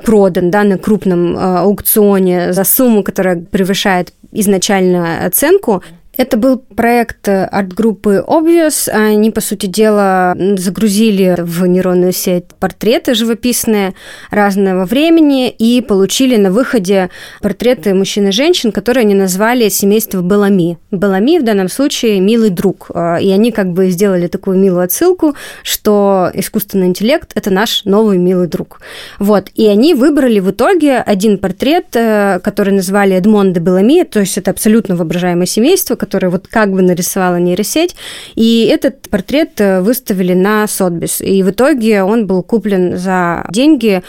продан 0.04 0.50
да, 0.50 0.64
на 0.64 0.78
крупном 0.78 1.37
э, 1.37 1.58
аукционе 1.58 2.52
за 2.52 2.64
сумму, 2.64 3.02
которая 3.02 3.37
превышает 3.40 4.12
изначальную 4.32 5.26
оценку, 5.26 5.82
это 6.18 6.37
был 6.37 6.58
проект 6.58 7.28
арт-группы 7.28 8.25
Obvious. 8.26 8.90
Они, 8.90 9.30
по 9.30 9.40
сути 9.40 9.66
дела, 9.66 10.37
загрузили 10.56 11.37
в 11.38 11.64
нейронную 11.64 12.12
сеть 12.12 12.44
портреты 12.58 13.14
живописные 13.14 13.94
разного 14.30 14.84
времени 14.84 15.48
и 15.48 15.80
получили 15.80 16.37
на 16.37 16.50
выходе 16.50 17.08
портреты 17.40 17.94
мужчин 17.94 18.28
и 18.28 18.32
женщин, 18.32 18.72
которые 18.72 19.02
они 19.02 19.14
назвали 19.14 19.68
семейство 19.68 20.20
Белами. 20.20 20.78
Белами 20.90 21.38
в 21.38 21.44
данном 21.44 21.68
случае 21.68 22.20
милый 22.20 22.50
друг. 22.50 22.90
И 22.90 23.30
они 23.30 23.52
как 23.52 23.72
бы 23.72 23.88
сделали 23.90 24.26
такую 24.26 24.58
милую 24.58 24.82
отсылку, 24.82 25.34
что 25.62 26.30
искусственный 26.34 26.88
интеллект– 26.88 27.30
это 27.37 27.50
наш 27.50 27.84
новый 27.84 28.18
милый 28.18 28.48
друг. 28.48 28.80
Вот. 29.20 29.50
И 29.54 29.66
они 29.66 29.94
выбрали 29.94 30.40
в 30.40 30.50
итоге 30.50 30.98
один 30.98 31.38
портрет, 31.38 31.87
э, 31.94 32.40
который 32.42 32.72
назвали 32.75 33.14
Эдмон 33.14 33.52
де 33.52 33.60
Белами, 33.60 34.02
то 34.02 34.20
есть 34.20 34.37
это 34.37 34.50
абсолютно 34.50 34.96
воображаемое 34.96 35.46
семейство, 35.46 35.94
который 36.09 36.31
вот 36.31 36.49
как 36.49 36.73
бы 36.73 36.81
нарисовала 36.81 37.37
нейросеть. 37.37 37.95
И 38.35 38.67
этот 38.73 39.11
портрет 39.11 39.61
э, 39.61 39.83
выставили 39.83 40.33
на 40.33 40.67
Сотбис. 40.67 41.21
И 41.21 41.43
в 41.43 41.50
итоге 41.50 42.03
он 42.03 42.27
был 42.27 42.43
куплен 42.43 42.97
за 42.97 43.45
деньги 43.50 44.03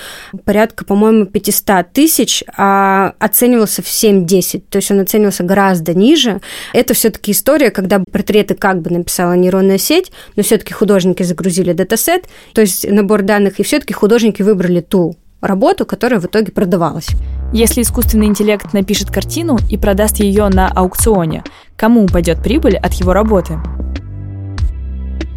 порядка, 0.45 0.85
по-моему, 0.85 1.25
500 1.25 1.91
тысяч, 1.91 2.43
а 2.55 3.13
оценивался 3.19 3.81
в 3.81 3.87
7-10. 3.87 4.63
То 4.69 4.77
есть 4.77 4.91
он 4.91 5.01
оценивался 5.01 5.43
гораздо 5.43 5.93
ниже. 5.93 6.39
Это 6.73 6.93
все-таки 6.93 7.33
история, 7.33 7.69
когда 7.69 8.01
портреты 8.11 8.55
как 8.55 8.81
бы 8.81 8.89
написала 8.89 9.33
нейронная 9.33 9.77
сеть, 9.77 10.11
но 10.37 10.43
все-таки 10.43 10.73
художники 10.73 11.23
загрузили 11.23 11.73
датасет, 11.73 12.25
то 12.53 12.61
есть 12.61 12.89
набор 12.89 13.23
данных, 13.23 13.59
и 13.59 13.63
все-таки 13.63 13.93
художники 13.93 14.41
выбрали 14.41 14.79
ту 14.79 15.17
работу, 15.41 15.85
которая 15.85 16.19
в 16.19 16.25
итоге 16.25 16.51
продавалась. 16.51 17.07
Если 17.53 17.81
искусственный 17.81 18.27
интеллект 18.27 18.73
напишет 18.73 19.11
картину 19.11 19.57
и 19.69 19.77
продаст 19.77 20.17
ее 20.17 20.49
на 20.49 20.67
аукционе, 20.67 21.43
кому 21.75 22.03
упадет 22.03 22.43
прибыль 22.43 22.77
от 22.77 22.93
его 22.93 23.13
работы? 23.13 23.59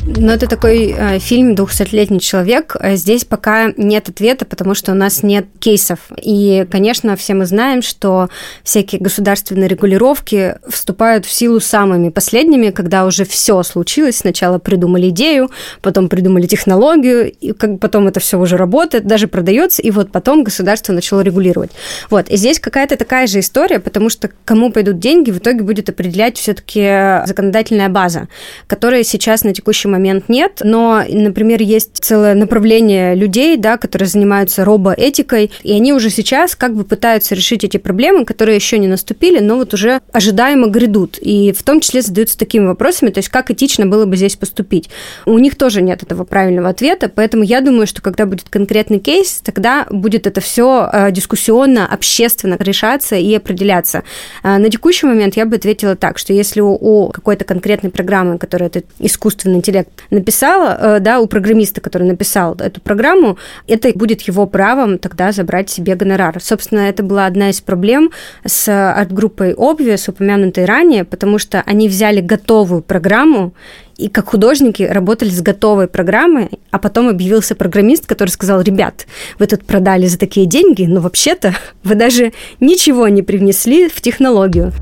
Но 0.04 0.32
это 0.32 0.48
такой 0.48 0.94
э, 0.96 1.18
фильм 1.20 1.54
«Двухсотлетний 1.54 2.18
человек». 2.18 2.74
Э, 2.80 2.96
здесь 2.96 3.24
пока 3.24 3.72
нет 3.76 4.08
ответа, 4.08 4.44
потому 4.44 4.74
что 4.74 4.90
у 4.90 4.94
нас 4.96 5.22
нет 5.22 5.46
кейсов. 5.60 6.00
И, 6.20 6.66
конечно, 6.70 7.14
все 7.14 7.34
мы 7.34 7.46
знаем, 7.46 7.82
что 7.82 8.28
всякие 8.64 9.00
государственные 9.00 9.68
регулировки 9.68 10.56
вступают 10.68 11.24
в 11.24 11.30
силу 11.30 11.60
самыми 11.60 12.08
последними, 12.08 12.70
когда 12.70 13.06
уже 13.06 13.24
все 13.24 13.62
случилось. 13.62 14.16
Сначала 14.16 14.58
придумали 14.58 15.10
идею, 15.10 15.50
потом 15.82 16.08
придумали 16.08 16.48
технологию, 16.48 17.30
и 17.30 17.52
как 17.52 17.78
потом 17.78 18.08
это 18.08 18.18
все 18.18 18.40
уже 18.40 18.56
работает, 18.56 19.06
даже 19.06 19.28
продается, 19.28 19.82
и 19.82 19.92
вот 19.92 20.10
потом 20.10 20.42
государство 20.42 20.92
начало 20.92 21.20
регулировать. 21.20 21.70
Вот. 22.10 22.28
И 22.28 22.36
здесь 22.36 22.58
какая-то 22.58 22.96
такая 22.96 23.28
же 23.28 23.38
история, 23.38 23.78
потому 23.78 24.08
что 24.08 24.30
кому 24.44 24.72
пойдут 24.72 24.98
деньги, 24.98 25.30
в 25.30 25.38
итоге 25.38 25.62
будет 25.62 25.88
определять 25.88 26.38
все-таки 26.38 27.24
законодательная 27.24 27.88
база, 27.88 28.26
которая 28.66 29.04
сейчас 29.04 29.44
на 29.44 29.54
текущий 29.54 29.91
момент 29.92 30.28
нет, 30.28 30.60
но, 30.64 31.02
например, 31.08 31.62
есть 31.62 31.98
целое 32.00 32.34
направление 32.34 33.14
людей, 33.14 33.56
да, 33.56 33.76
которые 33.76 34.08
занимаются 34.08 34.64
робоэтикой, 34.64 35.50
и 35.62 35.72
они 35.72 35.92
уже 35.92 36.10
сейчас 36.10 36.56
как 36.56 36.74
бы 36.74 36.84
пытаются 36.84 37.34
решить 37.34 37.64
эти 37.64 37.76
проблемы, 37.76 38.24
которые 38.24 38.56
еще 38.56 38.78
не 38.78 38.88
наступили, 38.88 39.38
но 39.38 39.56
вот 39.56 39.74
уже 39.74 40.00
ожидаемо 40.12 40.66
грядут. 40.68 41.18
И 41.20 41.52
в 41.52 41.62
том 41.62 41.80
числе 41.80 42.02
задаются 42.02 42.38
такими 42.38 42.66
вопросами, 42.66 43.10
то 43.10 43.18
есть 43.18 43.28
как 43.28 43.50
этично 43.50 43.86
было 43.86 44.06
бы 44.06 44.16
здесь 44.16 44.36
поступить. 44.36 44.90
У 45.26 45.38
них 45.38 45.56
тоже 45.56 45.82
нет 45.82 46.02
этого 46.02 46.24
правильного 46.24 46.70
ответа, 46.70 47.08
поэтому 47.08 47.44
я 47.44 47.60
думаю, 47.60 47.86
что 47.86 48.02
когда 48.02 48.26
будет 48.26 48.48
конкретный 48.48 48.98
кейс, 48.98 49.40
тогда 49.44 49.86
будет 49.90 50.26
это 50.26 50.40
все 50.40 50.88
э, 50.92 51.12
дискуссионно, 51.12 51.86
общественно 51.86 52.56
решаться 52.58 53.16
и 53.16 53.34
определяться. 53.34 54.02
Э, 54.42 54.58
на 54.58 54.70
текущий 54.70 55.06
момент 55.06 55.36
я 55.36 55.46
бы 55.46 55.56
ответила 55.56 55.96
так, 55.96 56.18
что 56.18 56.32
если 56.32 56.60
у 56.60 57.08
какой-то 57.08 57.44
конкретной 57.44 57.90
программы, 57.90 58.38
которая 58.38 58.68
этот 58.68 58.86
искусственный 58.98 59.56
интеллект 59.56 59.81
написала, 60.10 60.78
э, 60.78 61.00
да, 61.00 61.20
у 61.20 61.26
программиста, 61.26 61.80
который 61.80 62.06
написал 62.06 62.54
эту 62.54 62.80
программу, 62.80 63.38
это 63.66 63.92
будет 63.94 64.22
его 64.22 64.46
правом 64.46 64.98
тогда 64.98 65.32
забрать 65.32 65.70
себе 65.70 65.94
гонорар. 65.94 66.40
Собственно, 66.40 66.80
это 66.80 67.02
была 67.02 67.26
одна 67.26 67.50
из 67.50 67.60
проблем 67.60 68.10
с 68.44 68.68
арт-группой 68.68 69.52
Obvious, 69.52 70.08
упомянутой 70.08 70.64
ранее, 70.64 71.04
потому 71.04 71.38
что 71.38 71.62
они 71.66 71.88
взяли 71.88 72.20
готовую 72.20 72.82
программу 72.82 73.52
и 73.96 74.08
как 74.08 74.30
художники 74.30 74.82
работали 74.82 75.30
с 75.30 75.42
готовой 75.42 75.86
программой, 75.86 76.50
а 76.70 76.78
потом 76.78 77.08
объявился 77.08 77.54
программист, 77.54 78.06
который 78.06 78.30
сказал, 78.30 78.60
ребят, 78.60 79.06
вы 79.38 79.46
тут 79.46 79.64
продали 79.64 80.06
за 80.06 80.18
такие 80.18 80.46
деньги, 80.46 80.84
но 80.84 81.00
вообще-то 81.00 81.54
вы 81.84 81.94
даже 81.94 82.32
ничего 82.58 83.08
не 83.08 83.22
привнесли 83.22 83.88
в 83.88 84.00
технологию. 84.00 84.72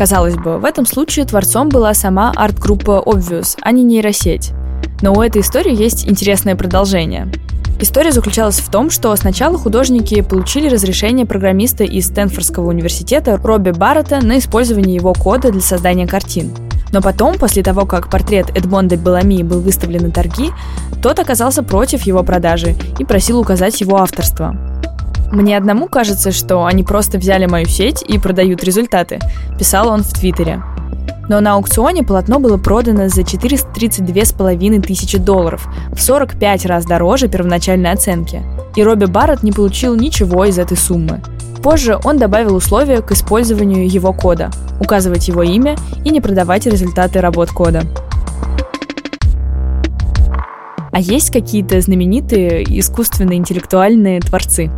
Казалось 0.00 0.34
бы, 0.34 0.56
в 0.56 0.64
этом 0.64 0.86
случае 0.86 1.26
творцом 1.26 1.68
была 1.68 1.92
сама 1.92 2.32
арт-группа 2.34 3.02
Obvious, 3.04 3.58
а 3.60 3.70
не 3.70 3.82
нейросеть. 3.84 4.52
Но 5.02 5.12
у 5.12 5.20
этой 5.20 5.42
истории 5.42 5.76
есть 5.76 6.08
интересное 6.08 6.56
продолжение. 6.56 7.30
История 7.80 8.10
заключалась 8.10 8.60
в 8.60 8.70
том, 8.70 8.88
что 8.88 9.14
сначала 9.16 9.58
художники 9.58 10.22
получили 10.22 10.70
разрешение 10.70 11.26
программиста 11.26 11.84
из 11.84 12.06
Стэнфордского 12.06 12.70
университета 12.70 13.36
Робби 13.36 13.72
Баррета 13.72 14.24
на 14.24 14.38
использование 14.38 14.96
его 14.96 15.12
кода 15.12 15.52
для 15.52 15.60
создания 15.60 16.06
картин. 16.06 16.50
Но 16.92 17.02
потом, 17.02 17.36
после 17.36 17.62
того, 17.62 17.84
как 17.84 18.08
портрет 18.08 18.56
Эдмонда 18.56 18.96
Белами 18.96 19.42
был 19.42 19.60
выставлен 19.60 20.04
на 20.04 20.10
торги, 20.10 20.50
тот 21.02 21.18
оказался 21.18 21.62
против 21.62 22.04
его 22.04 22.22
продажи 22.22 22.74
и 22.98 23.04
просил 23.04 23.38
указать 23.38 23.78
его 23.82 23.98
авторство. 23.98 24.56
Мне 25.32 25.56
одному 25.56 25.86
кажется, 25.86 26.32
что 26.32 26.64
они 26.64 26.82
просто 26.82 27.18
взяли 27.18 27.46
мою 27.46 27.66
сеть 27.66 28.02
и 28.02 28.18
продают 28.18 28.64
результаты, 28.64 29.20
писал 29.58 29.88
он 29.88 30.02
в 30.02 30.12
Твиттере. 30.12 30.62
Но 31.28 31.40
на 31.40 31.54
аукционе 31.54 32.02
полотно 32.02 32.40
было 32.40 32.56
продано 32.56 33.08
за 33.08 33.20
432,5 33.22 34.82
тысячи 34.82 35.18
долларов, 35.18 35.68
в 35.92 36.00
45 36.00 36.66
раз 36.66 36.84
дороже 36.84 37.28
первоначальной 37.28 37.92
оценки. 37.92 38.42
И 38.74 38.82
Робби 38.82 39.04
Барретт 39.04 39.44
не 39.44 39.52
получил 39.52 39.94
ничего 39.94 40.44
из 40.44 40.58
этой 40.58 40.76
суммы. 40.76 41.22
Позже 41.62 41.98
он 42.04 42.18
добавил 42.18 42.56
условия 42.56 43.00
к 43.00 43.12
использованию 43.12 43.88
его 43.88 44.12
кода– 44.12 44.50
указывать 44.80 45.28
его 45.28 45.42
имя 45.42 45.76
и 46.04 46.10
не 46.10 46.20
продавать 46.20 46.66
результаты 46.66 47.20
работ 47.20 47.50
кода. 47.50 47.82
А 50.92 50.98
есть 50.98 51.30
какие-то 51.30 51.80
знаменитые 51.80 52.64
искусственные 52.80 53.38
интеллектуальные 53.38 54.20
творцы? 54.20 54.70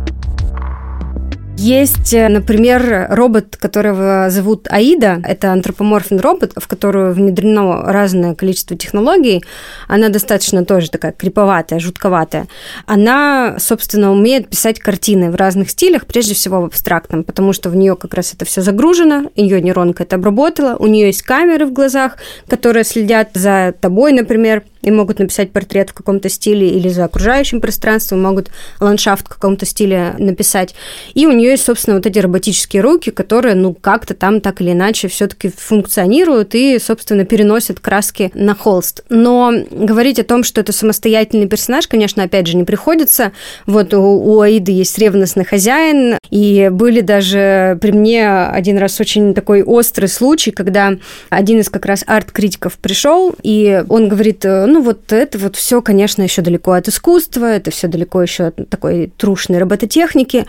Есть, 1.63 2.13
э, 2.13 2.27
например, 2.27 3.07
робот, 3.09 3.55
которого 3.55 4.29
зовут 4.29 4.67
Аида. 4.69 5.21
Это 5.23 5.53
антропоморфный 5.53 6.19
робот, 6.19 6.51
в 6.57 6.67
которую 6.67 7.13
внедрено 7.13 7.83
разное 7.83 8.35
количество 8.35 8.75
технологий. 8.75 9.45
Она 9.87 10.09
достаточно 10.09 10.65
тоже 10.65 10.91
такая 10.91 11.13
криповатая, 11.13 11.79
жутковатая. 11.79 12.47
Она, 12.85 13.55
собственно, 13.59 14.11
умеет 14.11 14.49
писать 14.49 14.79
картины 14.79 15.31
в 15.31 15.35
разных 15.35 15.69
стилях, 15.69 16.05
прежде 16.05 16.33
всего 16.33 16.59
в 16.59 16.65
абстрактном, 16.65 17.23
потому 17.23 17.53
что 17.53 17.69
в 17.69 17.77
нее 17.77 17.95
как 17.95 18.13
раз 18.13 18.33
это 18.33 18.43
все 18.43 18.61
загружено, 18.61 19.31
ее 19.37 19.61
нейронка 19.61 20.03
это 20.03 20.17
обработала, 20.17 20.75
у 20.77 20.87
нее 20.87 21.07
есть 21.07 21.23
камеры 21.23 21.65
в 21.65 21.71
глазах, 21.71 22.17
которые 22.49 22.83
следят 22.83 23.29
за 23.35 23.73
тобой, 23.79 24.11
например, 24.11 24.63
и 24.83 24.91
могут 24.91 25.19
написать 25.19 25.51
портрет 25.51 25.89
в 25.89 25.93
каком-то 25.93 26.29
стиле 26.29 26.69
или 26.69 26.89
за 26.89 27.05
окружающим 27.05 27.61
пространством, 27.61 28.21
могут 28.21 28.49
ландшафт 28.79 29.25
в 29.25 29.29
каком-то 29.29 29.65
стиле 29.65 30.15
написать. 30.17 30.75
И 31.13 31.25
у 31.25 31.31
нее 31.31 31.51
есть, 31.51 31.65
собственно, 31.65 31.95
вот 31.97 32.05
эти 32.05 32.19
роботические 32.19 32.81
руки, 32.81 33.09
которые, 33.09 33.55
ну, 33.55 33.73
как-то 33.73 34.13
там 34.13 34.41
так 34.41 34.61
или 34.61 34.71
иначе 34.71 35.07
все-таки 35.07 35.49
функционируют 35.49 36.55
и, 36.55 36.79
собственно, 36.79 37.25
переносят 37.25 37.79
краски 37.79 38.31
на 38.33 38.55
холст. 38.55 39.03
Но 39.09 39.53
говорить 39.71 40.19
о 40.19 40.23
том, 40.23 40.43
что 40.43 40.61
это 40.61 40.71
самостоятельный 40.71 41.47
персонаж, 41.47 41.87
конечно, 41.87 42.23
опять 42.23 42.47
же, 42.47 42.57
не 42.57 42.63
приходится. 42.63 43.31
Вот 43.65 43.93
у, 43.93 44.01
у 44.01 44.41
Аиды 44.41 44.71
есть 44.71 44.97
ревностный 44.97 45.45
хозяин, 45.45 46.17
и 46.29 46.69
были 46.71 47.01
даже 47.01 47.77
при 47.81 47.91
мне 47.91 48.29
один 48.29 48.77
раз 48.77 48.99
очень 48.99 49.33
такой 49.33 49.63
острый 49.63 50.07
случай, 50.07 50.51
когда 50.51 50.93
один 51.29 51.59
из 51.59 51.69
как 51.69 51.85
раз 51.85 52.03
арт-критиков 52.05 52.77
пришел, 52.77 53.35
и 53.43 53.83
он 53.89 54.09
говорит, 54.09 54.43
ну 54.73 54.81
вот 54.81 55.13
это 55.13 55.37
вот 55.37 55.55
все, 55.55 55.81
конечно, 55.83 56.23
еще 56.23 56.41
далеко 56.41 56.71
от 56.71 56.87
искусства, 56.87 57.45
это 57.45 57.69
все 57.69 57.87
далеко 57.87 58.21
еще 58.23 58.45
от 58.45 58.69
такой 58.69 59.13
трушной 59.17 59.59
робототехники. 59.59 60.47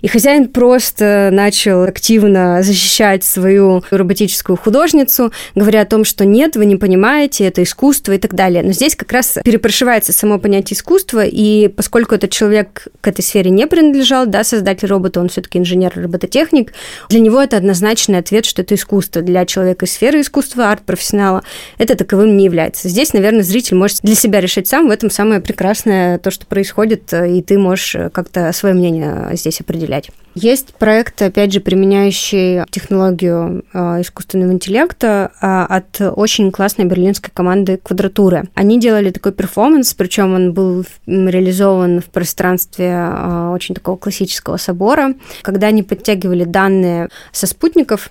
И 0.00 0.08
хозяин 0.08 0.48
просто 0.48 1.28
начал 1.30 1.82
активно 1.82 2.62
защищать 2.62 3.22
свою 3.22 3.84
роботическую 3.90 4.56
художницу, 4.56 5.30
говоря 5.54 5.82
о 5.82 5.84
том, 5.84 6.04
что 6.04 6.24
нет, 6.24 6.56
вы 6.56 6.64
не 6.64 6.76
понимаете, 6.76 7.44
это 7.44 7.62
искусство 7.62 8.12
и 8.12 8.18
так 8.18 8.34
далее. 8.34 8.62
Но 8.62 8.72
здесь 8.72 8.96
как 8.96 9.12
раз 9.12 9.38
перепрошивается 9.44 10.14
само 10.14 10.38
понятие 10.38 10.76
искусства, 10.76 11.24
и 11.24 11.68
поскольку 11.68 12.14
этот 12.14 12.30
человек 12.30 12.88
к 13.02 13.08
этой 13.08 13.20
сфере 13.20 13.50
не 13.50 13.66
принадлежал, 13.66 14.26
да, 14.26 14.42
создатель 14.42 14.88
робота, 14.88 15.20
он 15.20 15.28
все-таки 15.28 15.58
инженер-робототехник, 15.58 16.72
для 17.10 17.20
него 17.20 17.42
это 17.42 17.58
однозначный 17.58 18.18
ответ, 18.18 18.46
что 18.46 18.62
это 18.62 18.74
искусство. 18.74 19.20
Для 19.20 19.44
человека 19.44 19.84
из 19.84 19.92
сферы 19.92 20.22
искусства, 20.22 20.70
арт-профессионала, 20.70 21.42
это 21.76 21.94
таковым 21.94 22.38
не 22.38 22.46
является. 22.46 22.88
Здесь, 22.88 23.12
наверное, 23.12 23.42
зритель 23.42 23.65
зритель 23.66 23.76
может 23.76 24.00
для 24.02 24.14
себя 24.14 24.40
решить 24.40 24.68
сам. 24.68 24.88
В 24.88 24.90
этом 24.90 25.10
самое 25.10 25.40
прекрасное 25.40 26.18
то, 26.18 26.30
что 26.30 26.46
происходит, 26.46 27.12
и 27.12 27.42
ты 27.42 27.58
можешь 27.58 27.96
как-то 28.12 28.52
свое 28.52 28.74
мнение 28.74 29.30
здесь 29.32 29.60
определять. 29.60 30.10
Есть 30.34 30.74
проект, 30.74 31.22
опять 31.22 31.52
же, 31.52 31.60
применяющий 31.60 32.64
технологию 32.70 33.64
э, 33.72 34.02
искусственного 34.02 34.52
интеллекта 34.52 35.32
э, 35.40 35.46
от 35.46 36.00
очень 36.00 36.52
классной 36.52 36.84
берлинской 36.84 37.30
команды 37.32 37.78
«Квадратуры». 37.82 38.44
Они 38.54 38.78
делали 38.78 39.10
такой 39.10 39.32
перформанс, 39.32 39.94
причем 39.94 40.34
он 40.34 40.52
был 40.52 40.84
реализован 41.06 42.02
в 42.02 42.04
пространстве 42.06 42.90
э, 42.90 43.50
очень 43.54 43.74
такого 43.74 43.96
классического 43.96 44.58
собора, 44.58 45.14
когда 45.40 45.68
они 45.68 45.82
подтягивали 45.82 46.44
данные 46.44 47.08
со 47.32 47.46
спутников, 47.46 48.10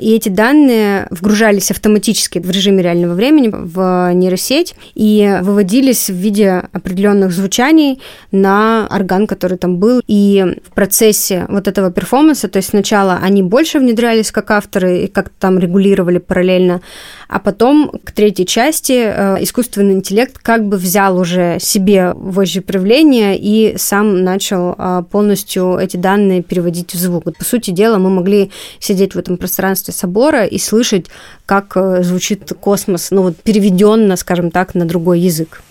и 0.00 0.14
эти 0.14 0.28
данные 0.28 1.06
вгружались 1.10 1.70
автоматически 1.70 2.38
в 2.38 2.50
режиме 2.50 2.82
реального 2.82 3.14
времени 3.14 3.50
в 3.52 4.12
нейросеть 4.14 4.74
и 4.94 5.38
выводились 5.42 6.08
в 6.08 6.14
виде 6.14 6.62
определенных 6.72 7.32
звучаний 7.32 8.00
на 8.32 8.88
орган, 8.90 9.26
который 9.26 9.58
там 9.58 9.78
был. 9.78 10.02
И 10.06 10.56
в 10.64 10.74
процессе 10.74 11.46
вот 11.48 11.68
этого 11.68 11.92
перформанса, 11.92 12.48
то 12.48 12.56
есть 12.56 12.70
сначала 12.70 13.18
они 13.22 13.42
больше 13.42 13.78
внедрялись 13.78 14.32
как 14.32 14.50
авторы 14.50 15.04
и 15.04 15.06
как-то 15.06 15.34
там 15.38 15.58
регулировали 15.58 16.18
параллельно, 16.18 16.80
а 17.28 17.38
потом 17.38 17.92
к 18.02 18.12
третьей 18.12 18.46
части 18.46 18.92
э, 18.92 19.36
искусственный 19.42 19.94
интеллект 19.94 20.38
как 20.38 20.66
бы 20.66 20.76
взял 20.76 21.18
уже 21.18 21.58
себе 21.60 22.12
вожжи 22.14 22.60
правления 22.60 23.38
и 23.38 23.76
сам 23.76 24.24
начал 24.24 24.74
э, 24.76 25.02
полностью 25.10 25.78
эти 25.78 25.96
данные 25.96 26.42
переводить 26.42 26.94
в 26.94 26.98
звук. 26.98 27.24
По 27.36 27.44
сути 27.44 27.70
дела, 27.70 27.98
мы 27.98 28.10
могли 28.10 28.50
сидеть 28.78 29.14
в 29.14 29.18
этом 29.18 29.36
пространстве 29.36 29.89
месте 29.90 30.00
собора 30.00 30.44
и 30.44 30.58
слышать, 30.58 31.06
как 31.46 31.76
э, 31.76 32.02
звучит 32.02 32.52
космос, 32.60 33.10
ну 33.10 33.22
вот 33.22 33.36
переведенно, 33.36 34.16
скажем 34.16 34.50
так, 34.50 34.74
на 34.74 34.84
другой 34.84 35.20
язык. 35.20 35.62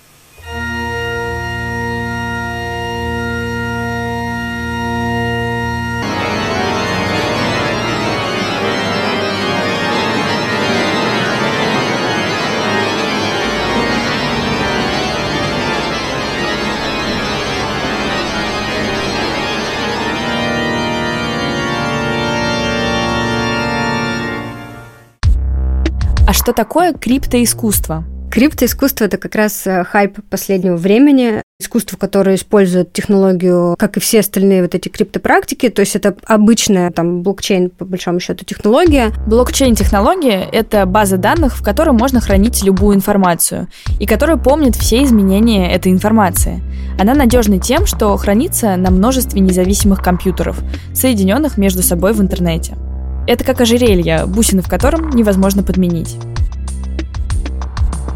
Что 26.50 26.56
такое 26.56 26.94
криптоискусство? 26.94 28.06
Криптоискусство– 28.32 29.06
это 29.06 29.18
как 29.18 29.36
раз 29.36 29.68
э, 29.68 29.84
хайп 29.84 30.18
последнего 30.32 30.78
времени. 30.78 31.44
Искусство, 31.62 31.96
которое 31.96 32.38
использует 32.38 32.92
технологию, 32.92 33.76
как 33.78 33.98
и 33.98 34.00
все 34.00 34.22
остальные 34.22 34.64
вот 34.64 34.74
эти 34.74 34.90
криптопрактики, 34.90 35.70
то 35.70 35.82
есть 35.82 35.96
это 35.96 36.16
обычная 36.26 36.90
там 36.90 37.22
блокчейн, 37.22 37.70
по 37.70 37.86
большому 37.86 38.20
счету, 38.20 38.46
технология. 38.46 39.12
Блокчейн-технология– 39.28 40.48
это 40.52 40.88
база 40.88 41.18
данных, 41.18 41.56
в 41.56 41.64
которой 41.64 41.92
можно 41.92 42.20
хранить 42.20 42.64
любую 42.64 42.96
информацию, 42.96 43.68
и 44.00 44.08
которая 44.08 44.38
помнит 44.38 44.76
все 44.76 45.04
изменения 45.04 45.72
этой 45.72 45.92
информации. 45.92 46.64
Она 47.00 47.14
надежна 47.14 47.60
тем, 47.60 47.86
что 47.86 48.18
хранится 48.18 48.76
на 48.76 48.90
множестве 48.90 49.40
независимых 49.40 50.02
компьютеров, 50.02 50.60
соединенных 50.96 51.60
между 51.60 51.84
собой 51.84 52.14
в 52.14 52.22
интернете. 52.22 52.76
Это 53.30 53.44
как 53.44 53.62
ожерелье, 53.62 54.26
бусины 54.26 54.64
в 54.64 54.68
котором 54.68 55.12
невозможно 55.12 55.62
подменить. 55.62 56.18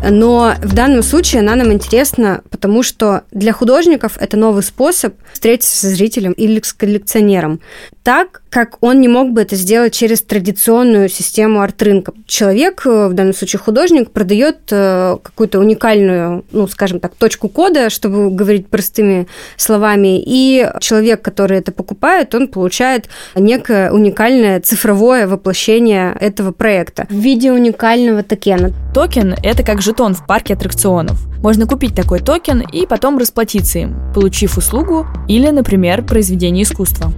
Но 0.10 0.54
в 0.62 0.74
данном 0.74 1.04
случае 1.04 1.42
она 1.42 1.56
нам 1.56 1.72
интересна, 1.72 2.42
потому 2.50 2.84
что 2.84 3.24
для 3.32 3.54
художников 3.54 4.18
это 4.20 4.38
новый 4.38 4.64
способ 4.64 5.16
встретиться 5.32 5.76
со 5.76 5.88
зрителем 5.88 6.34
или 6.34 6.62
с 6.62 6.74
коллекционером. 6.74 7.60
Так, 8.04 8.42
как 8.50 8.78
он 8.82 9.00
не 9.00 9.08
мог 9.08 9.32
бы 9.32 9.42
это 9.42 9.56
сделать 9.56 9.94
через 9.94 10.22
традиционную 10.22 11.08
систему 11.08 11.62
арт-рынка. 11.62 12.14
Человек, 12.28 12.86
э, 12.86 13.08
в 13.08 13.14
данном 13.14 13.34
случае 13.34 13.60
художник, 13.62 14.12
продает 14.12 14.58
э, 14.72 15.18
какую-то 15.24 15.60
уникальную, 15.60 16.44
ну, 16.52 16.68
скажем 16.68 17.00
так, 17.00 17.16
точку 17.16 17.48
кода, 17.48 17.90
чтобы 17.90 18.30
говорить 18.30 18.68
простыми 18.68 19.28
словами, 19.56 20.22
и 20.24 20.70
человек, 20.82 21.22
который 21.22 21.60
это 21.60 21.72
покупает, 21.72 22.36
он 22.36 22.50
получает 22.50 23.08
некое 23.36 23.92
уникальное 23.92 24.60
цифровое 24.60 25.26
воплощение 25.26 26.16
этого 26.20 26.52
проекта 26.52 27.08
в 27.10 27.14
виде 27.14 27.52
уникального 27.54 28.22
токена. 28.22 28.72
Токен– 28.94 29.36
это 29.44 29.64
как 29.64 29.82
жетон 29.94 30.16
в 30.16 30.26
парке 30.26 30.56
аттракционов. 30.56 31.20
Можно 31.44 31.68
купить 31.68 31.94
такой 31.94 32.20
токен 32.20 32.62
и 32.62 32.88
потом 32.88 33.20
расплатиться 33.20 33.78
им, 33.80 33.96
получив 34.14 34.58
услугу 34.58 35.06
или, 35.28 35.50
например, 35.50 36.04
произведение 36.04 36.64
искусства. 36.64 37.12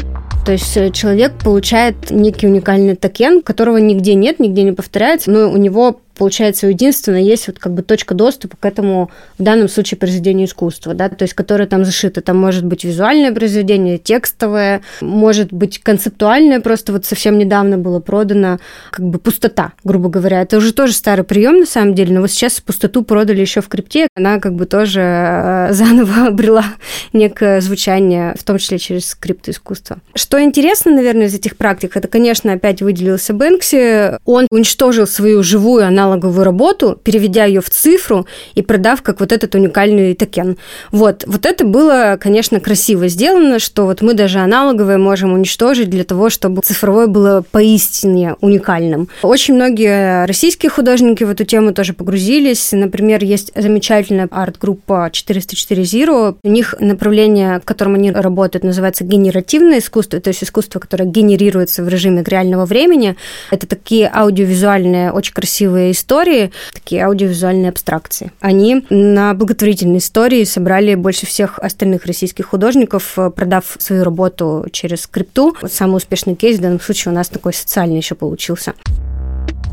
То 0.45 0.51
есть 0.51 0.75
э, 0.75 0.91
человек 0.91 1.33
получает 1.41 2.11
некий 2.11 2.47
уникальный 2.47 2.95
токен, 2.95 3.41
которого 3.41 3.77
нигде 3.77 4.13
нет, 4.13 4.39
нигде 4.39 4.63
не 4.63 4.73
повторяется, 4.73 5.31
но 5.31 5.49
у 5.49 5.57
него 5.57 6.01
получается, 6.17 6.67
единственное, 6.67 7.21
есть 7.21 7.47
вот 7.47 7.59
как 7.59 7.73
бы 7.73 7.81
точка 7.81 8.13
доступа 8.13 8.57
к 8.57 8.65
этому, 8.65 9.11
в 9.37 9.43
данном 9.43 9.69
случае, 9.69 9.97
произведению 9.97 10.47
искусства, 10.47 10.93
да, 10.93 11.09
то 11.09 11.23
есть, 11.23 11.33
которое 11.33 11.67
там 11.67 11.85
зашито. 11.85 12.21
Там 12.21 12.37
может 12.37 12.65
быть 12.65 12.83
визуальное 12.83 13.31
произведение, 13.33 13.97
текстовое, 13.97 14.81
может 15.01 15.51
быть 15.51 15.79
концептуальное, 15.79 16.59
просто 16.59 16.91
вот 16.93 17.05
совсем 17.05 17.37
недавно 17.37 17.77
было 17.77 17.99
продано 17.99 18.59
как 18.91 19.05
бы 19.05 19.19
пустота, 19.19 19.73
грубо 19.83 20.09
говоря. 20.09 20.41
Это 20.41 20.57
уже 20.57 20.73
тоже 20.73 20.93
старый 20.93 21.23
прием 21.23 21.59
на 21.59 21.65
самом 21.65 21.93
деле, 21.93 22.13
но 22.13 22.21
вот 22.21 22.31
сейчас 22.31 22.59
пустоту 22.61 23.03
продали 23.03 23.41
еще 23.41 23.61
в 23.61 23.67
крипте, 23.67 24.07
она 24.15 24.39
как 24.39 24.55
бы 24.55 24.65
тоже 24.65 25.01
э, 25.01 25.67
заново 25.73 26.27
обрела 26.27 26.65
некое 27.13 27.61
звучание, 27.61 28.35
в 28.39 28.43
том 28.43 28.57
числе 28.57 28.79
через 28.79 29.15
криптоискусство. 29.15 29.99
Что 30.13 30.41
интересно, 30.41 30.91
наверное, 30.91 31.27
из 31.27 31.33
этих 31.35 31.57
практик, 31.57 31.95
это, 31.97 32.07
конечно, 32.07 32.53
опять 32.53 32.81
выделился 32.81 33.33
Бэнкси. 33.33 34.19
Он 34.25 34.47
уничтожил 34.49 35.07
свою 35.07 35.43
живую 35.43 35.85
аналог 35.85 36.04
аналоговую 36.05 36.43
работу, 36.43 36.97
переведя 37.03 37.45
ее 37.45 37.61
в 37.61 37.69
цифру 37.69 38.25
и 38.53 38.61
продав 38.61 39.01
как 39.01 39.19
вот 39.19 39.31
этот 39.31 39.55
уникальный 39.55 40.13
токен. 40.13 40.57
Вот, 40.91 41.23
вот 41.25 41.45
это 41.45 41.65
было, 41.65 42.17
конечно, 42.19 42.59
красиво 42.59 43.07
сделано, 43.07 43.59
что 43.59 43.85
вот 43.85 44.01
мы 44.01 44.13
даже 44.13 44.39
аналоговое 44.39 44.97
можем 44.97 45.33
уничтожить 45.33 45.89
для 45.89 46.03
того, 46.03 46.29
чтобы 46.29 46.61
цифровое 46.61 47.07
было 47.07 47.43
поистине 47.51 48.35
уникальным. 48.41 49.09
Очень 49.23 49.55
многие 49.55 50.25
российские 50.25 50.69
художники 50.69 51.23
в 51.23 51.29
эту 51.29 51.43
тему 51.43 51.73
тоже 51.73 51.93
погрузились. 51.93 52.71
Например, 52.71 53.23
есть 53.23 53.51
замечательная 53.55 54.27
арт-группа 54.29 55.09
404 55.11 55.83
Zero. 55.83 56.35
У 56.43 56.49
них 56.49 56.75
направление, 56.79 57.59
в 57.59 57.65
котором 57.65 57.95
они 57.95 58.11
работают, 58.11 58.63
называется 58.63 59.03
генеративное 59.03 59.79
искусство, 59.79 60.19
то 60.19 60.29
есть 60.29 60.43
искусство, 60.43 60.79
которое 60.79 61.05
генерируется 61.05 61.83
в 61.83 61.89
режиме 61.89 62.23
реального 62.25 62.65
времени. 62.65 63.15
Это 63.51 63.67
такие 63.67 64.11
аудиовизуальные, 64.13 65.11
очень 65.11 65.33
красивые 65.33 65.94
истории, 65.95 66.51
такие 66.73 67.03
аудиовизуальные 67.05 67.69
абстракции. 67.69 68.31
Они 68.39 68.85
на 68.89 69.33
благотворительной 69.33 69.97
истории 69.97 70.43
собрали 70.43 70.95
больше 70.95 71.25
всех 71.25 71.59
остальных 71.59 72.05
российских 72.05 72.45
художников, 72.45 73.17
э, 73.17 73.31
продав 73.31 73.75
свою 73.79 74.03
работу 74.03 74.67
через 74.71 75.07
крипту. 75.07 75.55
Вот 75.61 75.71
самый 75.71 75.97
успешный 75.97 76.35
кейс 76.35 76.59
в 76.59 76.61
данном 76.61 76.79
случае 76.79 77.11
у 77.11 77.15
нас 77.15 77.29
такой 77.29 77.53
социальный 77.53 77.97
еще 77.97 78.15
получился. 78.15 78.73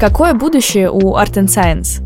Какое 0.01 0.35
будущее 0.35 0.91
у 0.91 1.17
Art 1.17 1.35
and 1.35 1.49
Science? 1.49 2.03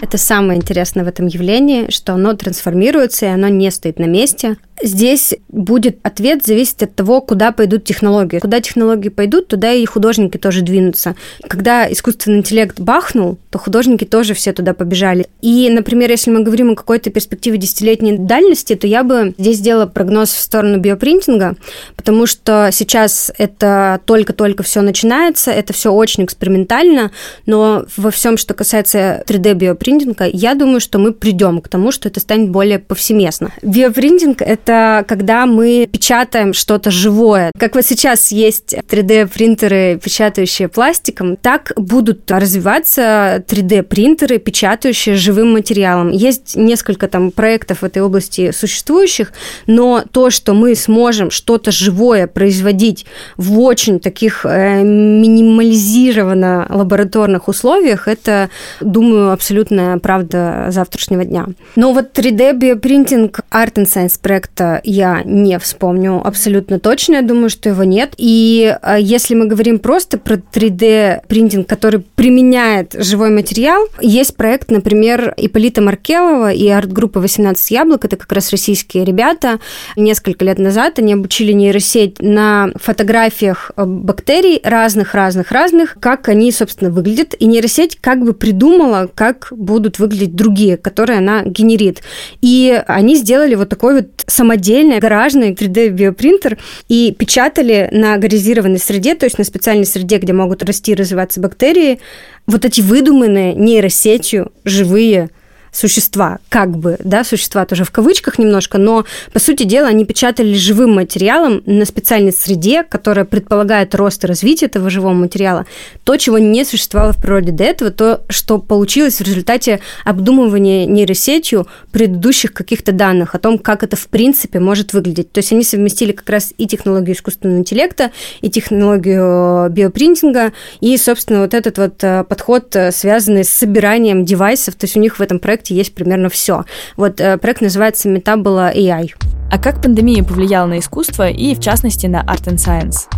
Это 0.00 0.16
самое 0.16 0.58
интересное 0.58 1.04
в 1.04 1.08
этом 1.08 1.26
явлении, 1.26 1.90
что 1.90 2.14
оно 2.14 2.32
трансформируется, 2.32 3.26
и 3.26 3.28
оно 3.28 3.48
не 3.48 3.70
стоит 3.70 3.98
на 3.98 4.06
месте. 4.06 4.56
Здесь 4.82 5.34
будет 5.48 5.98
ответ 6.02 6.44
зависеть 6.44 6.82
от 6.82 6.94
того, 6.94 7.20
куда 7.20 7.52
пойдут 7.52 7.84
технологии. 7.84 8.38
Куда 8.38 8.60
технологии 8.60 9.08
пойдут, 9.08 9.48
туда 9.48 9.72
и 9.72 9.84
художники 9.84 10.38
тоже 10.38 10.62
двинутся. 10.62 11.16
Когда 11.46 11.90
искусственный 11.90 12.38
интеллект 12.38 12.80
бахнул, 12.80 13.38
то 13.50 13.58
художники 13.58 14.04
тоже 14.04 14.34
все 14.34 14.52
туда 14.52 14.74
побежали. 14.74 15.26
И, 15.42 15.68
например, 15.70 16.10
если 16.10 16.30
мы 16.30 16.42
говорим 16.42 16.70
о 16.70 16.76
какой-то 16.76 17.10
перспективе 17.10 17.58
десятилетней 17.58 18.16
дальности, 18.18 18.74
то 18.74 18.86
я 18.86 19.02
бы 19.04 19.34
здесь 19.38 19.58
сделала 19.58 19.86
прогноз 19.86 20.30
в 20.30 20.40
сторону 20.40 20.78
биопринтинга, 20.78 21.56
потому 21.96 22.26
что 22.26 22.70
сейчас 22.72 23.32
это 23.38 24.00
только-только 24.04 24.62
все 24.62 24.80
начинается, 24.80 25.50
это 25.50 25.72
все 25.72 25.92
очень 25.92 26.24
экспериментально, 26.24 27.10
но 27.46 27.84
во 27.96 28.10
всем, 28.10 28.36
что 28.36 28.54
касается 28.54 29.22
3D-биопринтинга, 29.26 30.30
я 30.32 30.54
думаю, 30.54 30.80
что 30.80 30.98
мы 30.98 31.12
придем 31.12 31.60
к 31.60 31.68
тому, 31.68 31.92
что 31.92 32.08
это 32.08 32.20
станет 32.20 32.50
более 32.50 32.78
повсеместно. 32.78 33.52
Биопринтинг— 33.62 34.40
это 34.42 34.69
это 34.70 35.04
когда 35.06 35.46
мы 35.46 35.88
печатаем 35.90 36.52
что-то 36.52 36.90
живое. 36.90 37.50
Как 37.58 37.74
вот 37.74 37.84
сейчас 37.84 38.30
есть 38.30 38.74
3D-принтеры, 38.74 39.98
печатающие 40.02 40.68
пластиком, 40.68 41.36
так 41.36 41.72
будут 41.76 42.30
развиваться 42.30 43.44
3D-принтеры, 43.48 44.38
печатающие 44.38 45.16
живым 45.16 45.52
материалом. 45.52 46.10
Есть 46.10 46.56
несколько 46.56 47.08
там 47.08 47.30
проектов 47.32 47.82
в 47.82 47.84
этой 47.84 48.02
области 48.02 48.52
существующих, 48.52 49.32
но 49.66 50.04
то, 50.10 50.30
что 50.30 50.54
мы 50.54 50.74
сможем 50.74 51.30
что-то 51.30 51.72
живое 51.72 52.26
производить 52.26 53.06
в 53.36 53.58
очень 53.60 53.98
таких 54.00 54.46
э, 54.46 54.82
минимализированно 54.82 56.66
лабораторных 56.68 57.48
условиях, 57.48 58.06
это, 58.06 58.50
думаю, 58.80 59.32
абсолютная 59.32 59.98
правда 59.98 60.66
завтрашнего 60.68 61.24
дня. 61.24 61.46
Но 61.76 61.92
вот 61.92 62.16
3D-биопринтинг 62.16 63.40
Art 63.50 63.74
and 63.74 63.86
Science 63.86 64.18
проект 64.20 64.59
проекта 64.60 64.80
я 64.84 65.22
не 65.24 65.58
вспомню 65.58 66.20
абсолютно 66.24 66.78
точно. 66.78 67.14
Я 67.16 67.22
думаю, 67.22 67.50
что 67.50 67.68
его 67.68 67.84
нет. 67.84 68.12
И 68.16 68.76
а, 68.82 68.98
если 68.98 69.34
мы 69.34 69.46
говорим 69.46 69.78
просто 69.78 70.18
про 70.18 70.34
3D-принтинг, 70.36 71.66
который 71.66 72.00
применяет 72.00 72.94
живой 72.98 73.30
материал, 73.30 73.86
есть 74.00 74.36
проект, 74.36 74.70
например, 74.70 75.34
Иполита 75.36 75.80
Маркелова 75.80 76.52
и 76.52 76.68
арт-группа 76.68 77.20
18 77.20 77.70
яблок. 77.70 78.04
Это 78.04 78.16
как 78.16 78.32
раз 78.32 78.50
российские 78.50 79.04
ребята. 79.04 79.58
Несколько 79.96 80.44
лет 80.44 80.58
назад 80.58 80.98
они 80.98 81.14
обучили 81.14 81.52
нейросеть 81.52 82.20
на 82.20 82.70
фотографиях 82.76 83.72
бактерий 83.76 84.60
разных-разных-разных, 84.62 85.96
как 86.00 86.28
они, 86.28 86.52
собственно, 86.52 86.90
выглядят. 86.90 87.34
И 87.38 87.46
нейросеть 87.46 87.98
как 88.00 88.24
бы 88.24 88.34
придумала, 88.34 89.08
как 89.14 89.48
будут 89.50 89.98
выглядеть 89.98 90.34
другие, 90.34 90.76
которые 90.76 91.18
она 91.18 91.42
генерит. 91.44 92.02
И 92.40 92.82
они 92.86 93.16
сделали 93.16 93.54
вот 93.54 93.68
такой 93.68 93.94
вот 93.94 94.06
самодельный 94.50 94.98
гаражный 94.98 95.52
3D-биопринтер 95.52 96.58
и 96.88 97.14
печатали 97.16 97.88
на 97.92 98.16
газированной 98.18 98.80
среде, 98.80 99.14
то 99.14 99.26
есть 99.26 99.38
на 99.38 99.44
специальной 99.44 99.86
среде, 99.86 100.18
где 100.18 100.32
могут 100.32 100.64
расти 100.64 100.92
и 100.92 100.94
развиваться 100.96 101.40
бактерии, 101.40 102.00
вот 102.46 102.64
эти 102.64 102.80
выдуманные 102.80 103.54
нейросетью 103.54 104.52
живые 104.64 105.30
существа, 105.72 106.38
как 106.48 106.76
бы, 106.76 106.96
да, 107.02 107.24
существа 107.24 107.64
тоже 107.64 107.84
в 107.84 107.90
кавычках 107.90 108.38
немножко, 108.38 108.78
но, 108.78 109.04
по 109.32 109.38
сути 109.38 109.64
дела, 109.64 109.88
они 109.88 110.04
печатали 110.04 110.54
живым 110.54 110.94
материалом 110.94 111.62
на 111.66 111.84
специальной 111.84 112.32
среде, 112.32 112.82
которая 112.82 113.24
предполагает 113.24 113.94
рост 113.94 114.24
и 114.24 114.26
развитие 114.26 114.68
этого 114.68 114.90
живого 114.90 115.12
материала, 115.12 115.66
то, 116.04 116.16
чего 116.16 116.38
не 116.38 116.64
существовало 116.64 117.12
в 117.12 117.20
природе 117.20 117.52
до 117.52 117.64
этого, 117.64 117.90
то, 117.90 118.22
что 118.28 118.58
получилось 118.58 119.18
в 119.18 119.22
результате 119.22 119.80
обдумывания 120.04 120.86
нейросетью 120.86 121.66
предыдущих 121.92 122.52
каких-то 122.52 122.92
данных 122.92 123.34
о 123.34 123.38
том, 123.38 123.58
как 123.58 123.82
это 123.82 123.96
в 123.96 124.08
принципе 124.08 124.58
может 124.60 124.92
выглядеть. 124.92 125.32
То 125.32 125.38
есть 125.38 125.52
они 125.52 125.62
совместили 125.62 126.12
как 126.12 126.28
раз 126.28 126.52
и 126.56 126.66
технологию 126.66 127.14
искусственного 127.14 127.58
интеллекта, 127.58 128.10
и 128.40 128.50
технологию 128.50 129.70
биопринтинга, 129.70 130.52
и, 130.80 130.96
собственно, 130.96 131.42
вот 131.42 131.54
этот 131.54 131.78
вот 131.78 132.02
э, 132.02 132.24
подход, 132.24 132.74
э, 132.74 132.92
связанный 132.92 133.44
с 133.44 133.50
собиранием 133.50 134.24
девайсов, 134.24 134.74
то 134.74 134.84
есть 134.84 134.96
у 134.96 135.00
них 135.00 135.18
в 135.18 135.22
этом 135.22 135.38
проекте 135.38 135.59
проекте 135.60 135.74
есть 135.74 135.94
примерно 135.94 136.28
все. 136.28 136.64
Вот 136.96 137.20
э, 137.20 137.38
проект 137.38 137.60
называется 137.60 138.08
Metable 138.08 138.74
AI. 138.74 139.10
А 139.50 139.58
как 139.58 139.82
пандемия 139.82 140.22
повлияла 140.22 140.66
на 140.66 140.78
искусство 140.78 141.28
и, 141.28 141.54
в 141.54 141.60
частности, 141.60 142.06
на 142.06 142.22
Art 142.22 142.44
and 142.44 142.56
Science? 142.56 143.08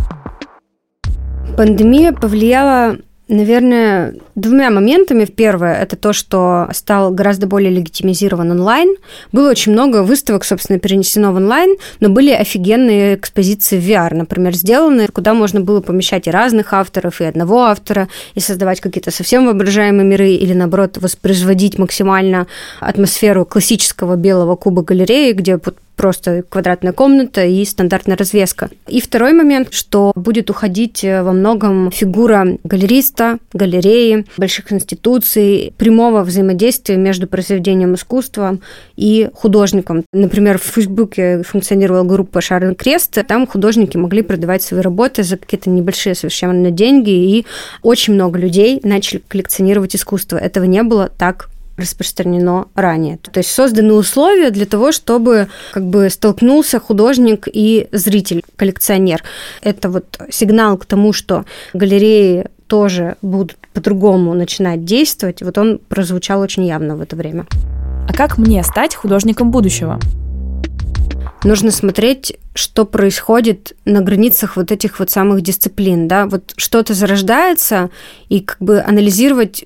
Пандемия 1.55 2.11
повлияла 2.11 2.97
Наверное, 3.29 4.15
двумя 4.35 4.69
моментами. 4.69 5.23
Первое– 5.23 5.75
это 5.81 5.95
то, 5.95 6.11
что 6.11 6.67
стал 6.73 7.11
гораздо 7.11 7.47
более 7.47 7.71
легитимизирован 7.71 8.51
онлайн. 8.51 8.95
Было 9.31 9.49
очень 9.49 9.71
много 9.71 10.03
выставок, 10.03 10.43
собственно, 10.43 10.77
перенесено 10.77 11.31
в 11.31 11.37
онлайн, 11.37 11.77
но 12.01 12.09
были 12.09 12.31
офигенные 12.31 13.15
экспозиции 13.15 13.79
в 13.79 13.89
VR, 13.89 14.13
например, 14.13 14.53
сделаны, 14.53 15.07
куда 15.07 15.33
можно 15.33 15.61
было 15.61 15.79
помещать 15.79 16.27
и 16.27 16.31
разных 16.31 16.73
авторов, 16.73 17.21
и 17.21 17.23
одного 17.23 17.63
автора, 17.63 18.09
и 18.35 18.41
создавать 18.41 18.81
какие-то 18.81 19.11
совсем 19.11 19.45
воображаемые 19.45 20.05
миры, 20.05 20.31
или, 20.31 20.53
наоборот, 20.53 20.97
воспроизводить 20.97 21.79
максимально 21.79 22.47
атмосферу 22.81 23.45
классического 23.45 24.17
белого 24.17 24.57
куба 24.57 24.83
галереи, 24.83 25.31
где 25.31 25.59
просто 25.95 26.43
квадратная 26.47 26.93
комната 26.93 27.45
и 27.45 27.63
стандартная 27.65 28.17
развеска. 28.17 28.69
И 28.87 29.01
второй 29.01 29.33
момент, 29.33 29.73
что 29.73 30.11
будет 30.15 30.49
уходить 30.49 31.03
э, 31.03 31.23
во 31.23 31.33
многом 31.33 31.91
фигура 31.91 32.57
галериста, 32.63 33.39
галереи, 33.53 34.25
больших 34.37 34.71
институций, 34.71 35.73
прямого 35.77 36.23
взаимодействия 36.23 36.97
между 36.97 37.27
произведением 37.27 37.95
искусства 37.95 38.59
и 38.95 39.29
художником. 39.33 40.03
Например, 40.13 40.57
в 40.57 40.63
Фейсбуке 40.63 41.43
функционировала 41.43 42.03
группа 42.03 42.41
«Шарный 42.41 42.75
крест», 42.75 43.17
там 43.27 43.47
художники 43.47 43.97
могли 43.97 44.21
продавать 44.21 44.63
свои 44.63 44.81
работы 44.81 45.23
за 45.23 45.37
какие-то 45.37 45.69
небольшие 45.69 46.15
совершенно 46.15 46.71
деньги, 46.71 47.11
и 47.11 47.45
очень 47.81 48.13
много 48.13 48.39
людей 48.39 48.79
начали 48.83 49.21
коллекционировать 49.27 49.95
искусство. 49.95 50.37
Этого 50.37 50.65
не 50.65 50.83
было 50.83 51.09
так 51.17 51.49
распространено 51.77 52.67
ранее. 52.75 53.17
То 53.17 53.39
есть 53.39 53.51
созданы 53.51 53.93
условия 53.93 54.51
для 54.51 54.65
того, 54.65 54.91
чтобы 54.91 55.47
как 55.73 55.85
бы 55.85 56.09
столкнулся 56.09 56.79
художник 56.79 57.47
и 57.51 57.87
зритель, 57.91 58.43
коллекционер. 58.55 59.23
Это 59.61 59.89
вот 59.89 60.19
сигнал 60.29 60.77
к 60.77 60.85
тому, 60.85 61.13
что 61.13 61.45
галереи 61.73 62.47
тоже 62.67 63.17
будут 63.21 63.57
по-другому 63.73 64.33
начинать 64.33 64.85
действовать. 64.85 65.41
Вот 65.41 65.57
он 65.57 65.79
прозвучал 65.79 66.41
очень 66.41 66.65
явно 66.65 66.95
в 66.95 67.01
это 67.01 67.15
время. 67.15 67.45
А 68.07 68.13
как 68.13 68.37
мне 68.37 68.63
стать 68.63 68.95
художником 68.95 69.51
будущего? 69.51 69.99
Нужно 71.43 71.71
смотреть, 71.71 72.37
что 72.55 72.85
происходит 72.85 73.73
на 73.83 74.01
границах 74.01 74.55
вот 74.55 74.71
этих 74.71 74.99
вот 74.99 75.09
самых 75.09 75.41
дисциплин, 75.41 76.07
да, 76.07 76.25
вот 76.25 76.53
что-то 76.55 76.93
зарождается, 76.93 77.89
и 78.29 78.39
как 78.39 78.57
бы 78.59 78.79
анализировать 78.79 79.65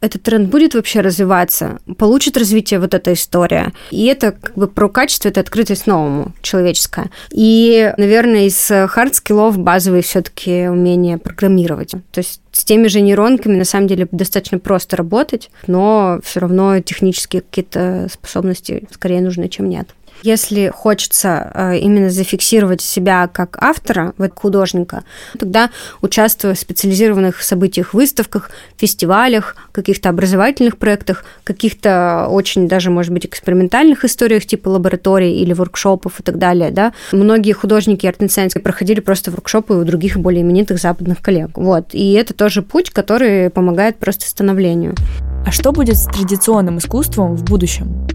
этот 0.00 0.22
тренд 0.22 0.48
будет 0.48 0.74
вообще 0.74 1.00
развиваться, 1.00 1.78
получит 1.98 2.36
развитие 2.36 2.80
вот 2.80 2.94
эта 2.94 3.12
история. 3.12 3.72
И 3.90 4.06
это 4.06 4.32
как 4.32 4.54
бы 4.54 4.68
про 4.68 4.88
качество, 4.88 5.28
это 5.28 5.40
открытость 5.40 5.86
новому, 5.86 6.32
человеческое. 6.42 7.10
И, 7.30 7.92
наверное, 7.96 8.46
из 8.46 8.70
хард-скиллов 8.70 9.58
базовые 9.58 10.02
все 10.02 10.22
таки 10.22 10.68
умение 10.68 11.18
программировать. 11.18 11.90
То 11.90 12.18
есть 12.18 12.40
с 12.52 12.64
теми 12.64 12.88
же 12.88 13.00
нейронками 13.00 13.56
на 13.56 13.64
самом 13.64 13.86
деле 13.86 14.08
достаточно 14.10 14.58
просто 14.58 14.96
работать, 14.96 15.50
но 15.66 16.20
все 16.24 16.40
равно 16.40 16.80
технические 16.80 17.42
какие-то 17.42 18.08
способности 18.12 18.88
скорее 18.92 19.20
нужны, 19.20 19.48
чем 19.48 19.68
нет. 19.68 19.88
Если 20.22 20.70
хочется 20.74 21.50
э, 21.54 21.78
именно 21.78 22.10
зафиксировать 22.10 22.80
себя 22.80 23.28
как 23.28 23.56
автора, 23.62 24.14
вот 24.18 24.32
художника, 24.34 25.04
тогда 25.38 25.70
участвуя 26.02 26.54
в 26.54 26.58
специализированных 26.58 27.42
событиях, 27.42 27.94
выставках, 27.94 28.50
фестивалях, 28.76 29.56
каких-то 29.72 30.08
образовательных 30.08 30.78
проектах, 30.78 31.24
каких-то 31.44 32.26
очень 32.30 32.68
даже, 32.68 32.90
может 32.90 33.12
быть, 33.12 33.26
экспериментальных 33.26 34.04
историях 34.04 34.46
типа 34.46 34.68
лабораторий 34.68 35.40
или 35.40 35.52
воркшопов 35.52 36.20
и 36.20 36.22
так 36.22 36.38
далее. 36.38 36.70
Да? 36.70 36.92
Многие 37.12 37.52
художники 37.52 38.06
арт 38.06 38.20
проходили 38.62 39.00
просто 39.00 39.30
воркшопы 39.30 39.74
у 39.74 39.84
других 39.84 40.16
более 40.16 40.42
именитых 40.42 40.78
западных 40.78 41.20
коллег. 41.20 41.50
Вот. 41.56 41.88
И 41.92 42.12
это 42.12 42.34
тоже 42.34 42.62
путь, 42.62 42.90
который 42.90 43.50
помогает 43.50 43.98
просто 43.98 44.28
становлению. 44.28 44.94
А 45.46 45.52
что 45.52 45.72
будет 45.72 45.96
с 45.96 46.06
традиционным 46.06 46.78
искусством 46.78 47.36
в 47.36 47.44
будущем? 47.44 48.05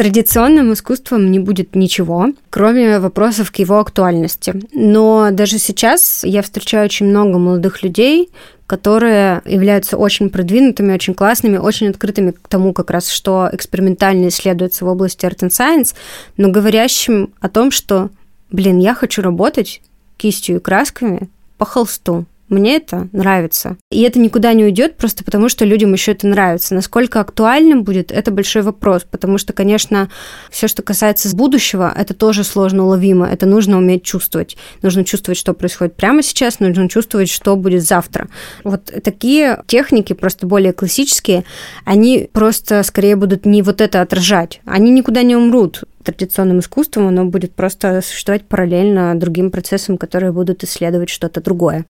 Традиционным 0.00 0.72
искусством 0.72 1.30
не 1.30 1.38
будет 1.38 1.76
ничего, 1.76 2.28
кроме 2.48 3.00
вопросов 3.00 3.52
к 3.52 3.56
его 3.56 3.80
актуальности. 3.80 4.54
Но 4.72 5.28
даже 5.30 5.58
сейчас 5.58 6.24
я 6.24 6.40
встречаю 6.40 6.86
очень 6.86 7.04
много 7.04 7.36
молодых 7.36 7.82
людей, 7.82 8.30
которые 8.66 9.42
являются 9.44 9.98
очень 9.98 10.30
продвинутыми, 10.30 10.94
очень 10.94 11.12
классными, 11.12 11.58
очень 11.58 11.88
открытыми 11.88 12.30
к 12.30 12.48
тому, 12.48 12.72
как 12.72 12.90
раз, 12.90 13.10
что 13.10 13.50
экспериментально 13.52 14.28
исследуется 14.28 14.86
в 14.86 14.88
области 14.88 15.26
Art 15.26 15.40
and 15.40 15.50
Science, 15.50 15.94
но 16.38 16.48
говорящим 16.48 17.34
о 17.38 17.50
том, 17.50 17.70
что, 17.70 18.08
блин, 18.50 18.78
я 18.78 18.94
хочу 18.94 19.20
работать 19.20 19.82
кистью 20.16 20.56
и 20.56 20.60
красками 20.60 21.28
по 21.58 21.66
холсту. 21.66 22.24
Мне 22.50 22.76
это 22.76 23.08
нравится. 23.12 23.76
И 23.92 24.02
это 24.02 24.18
никуда 24.18 24.52
не 24.54 24.64
уйдет 24.64 24.96
просто 24.96 25.22
потому, 25.22 25.48
что 25.48 25.64
людям 25.64 25.92
еще 25.92 26.12
это 26.12 26.26
нравится. 26.26 26.74
Насколько 26.74 27.20
актуальным 27.20 27.84
будет, 27.84 28.10
это 28.10 28.32
большой 28.32 28.62
вопрос, 28.62 29.06
потому 29.08 29.38
что, 29.38 29.52
конечно, 29.52 30.10
все, 30.50 30.66
что 30.66 30.82
касается 30.82 31.34
будущего, 31.34 31.94
это 31.96 32.12
тоже 32.12 32.42
сложно 32.42 32.84
уловимо. 32.84 33.28
Это 33.28 33.46
нужно 33.46 33.78
уметь 33.78 34.02
чувствовать. 34.02 34.56
Нужно 34.82 35.04
чувствовать, 35.04 35.38
что 35.38 35.54
происходит 35.54 35.94
прямо 35.94 36.22
сейчас, 36.22 36.58
нужно 36.58 36.88
чувствовать, 36.88 37.30
что 37.30 37.54
будет 37.54 37.84
завтра. 37.84 38.28
Вот 38.64 38.90
такие 39.04 39.62
техники, 39.68 40.12
просто 40.12 40.48
более 40.48 40.72
классические, 40.72 41.44
они 41.84 42.28
просто 42.32 42.82
скорее 42.82 43.14
будут 43.14 43.46
не 43.46 43.62
вот 43.62 43.80
это 43.80 44.00
отражать. 44.02 44.60
Они 44.64 44.90
никуда 44.90 45.22
не 45.22 45.36
умрут 45.36 45.84
традиционным 46.02 46.58
искусством, 46.58 47.06
оно 47.06 47.26
будет 47.26 47.54
просто 47.54 48.00
существовать 48.02 48.48
параллельно 48.48 49.18
другим 49.18 49.50
процессам, 49.50 49.98
которые 49.98 50.32
будут 50.32 50.64
исследовать 50.64 51.10
что-то 51.10 51.40
другое. 51.40 51.84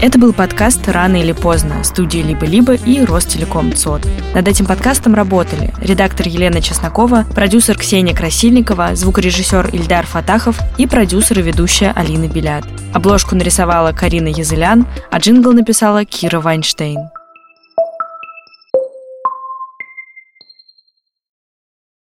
Это 0.00 0.16
был 0.16 0.32
подкаст 0.32 0.86
«Рано 0.86 1.16
или 1.16 1.32
поздно» 1.32 1.82
студии 1.82 2.20
«Либо-либо» 2.20 2.74
и 2.74 3.04
Ростелеком 3.04 3.72
ЦОД. 3.72 4.06
Над 4.32 4.46
этим 4.46 4.64
подкастом 4.64 5.16
работали 5.16 5.74
редактор 5.82 6.28
Елена 6.28 6.62
Чеснокова, 6.62 7.26
продюсер 7.34 7.76
Ксения 7.76 8.14
Красильникова, 8.14 8.94
звукорежиссер 8.94 9.70
Ильдар 9.72 10.06
Фатахов 10.06 10.60
и 10.78 10.86
продюсер 10.86 11.40
и 11.40 11.42
ведущая 11.42 11.92
Алина 11.96 12.28
Белят. 12.28 12.64
Обложку 12.94 13.34
нарисовала 13.34 13.90
Карина 13.90 14.28
Язылян, 14.28 14.86
а 15.10 15.18
джингл 15.18 15.52
написала 15.52 16.04
Кира 16.04 16.38
Вайнштейн. 16.38 17.10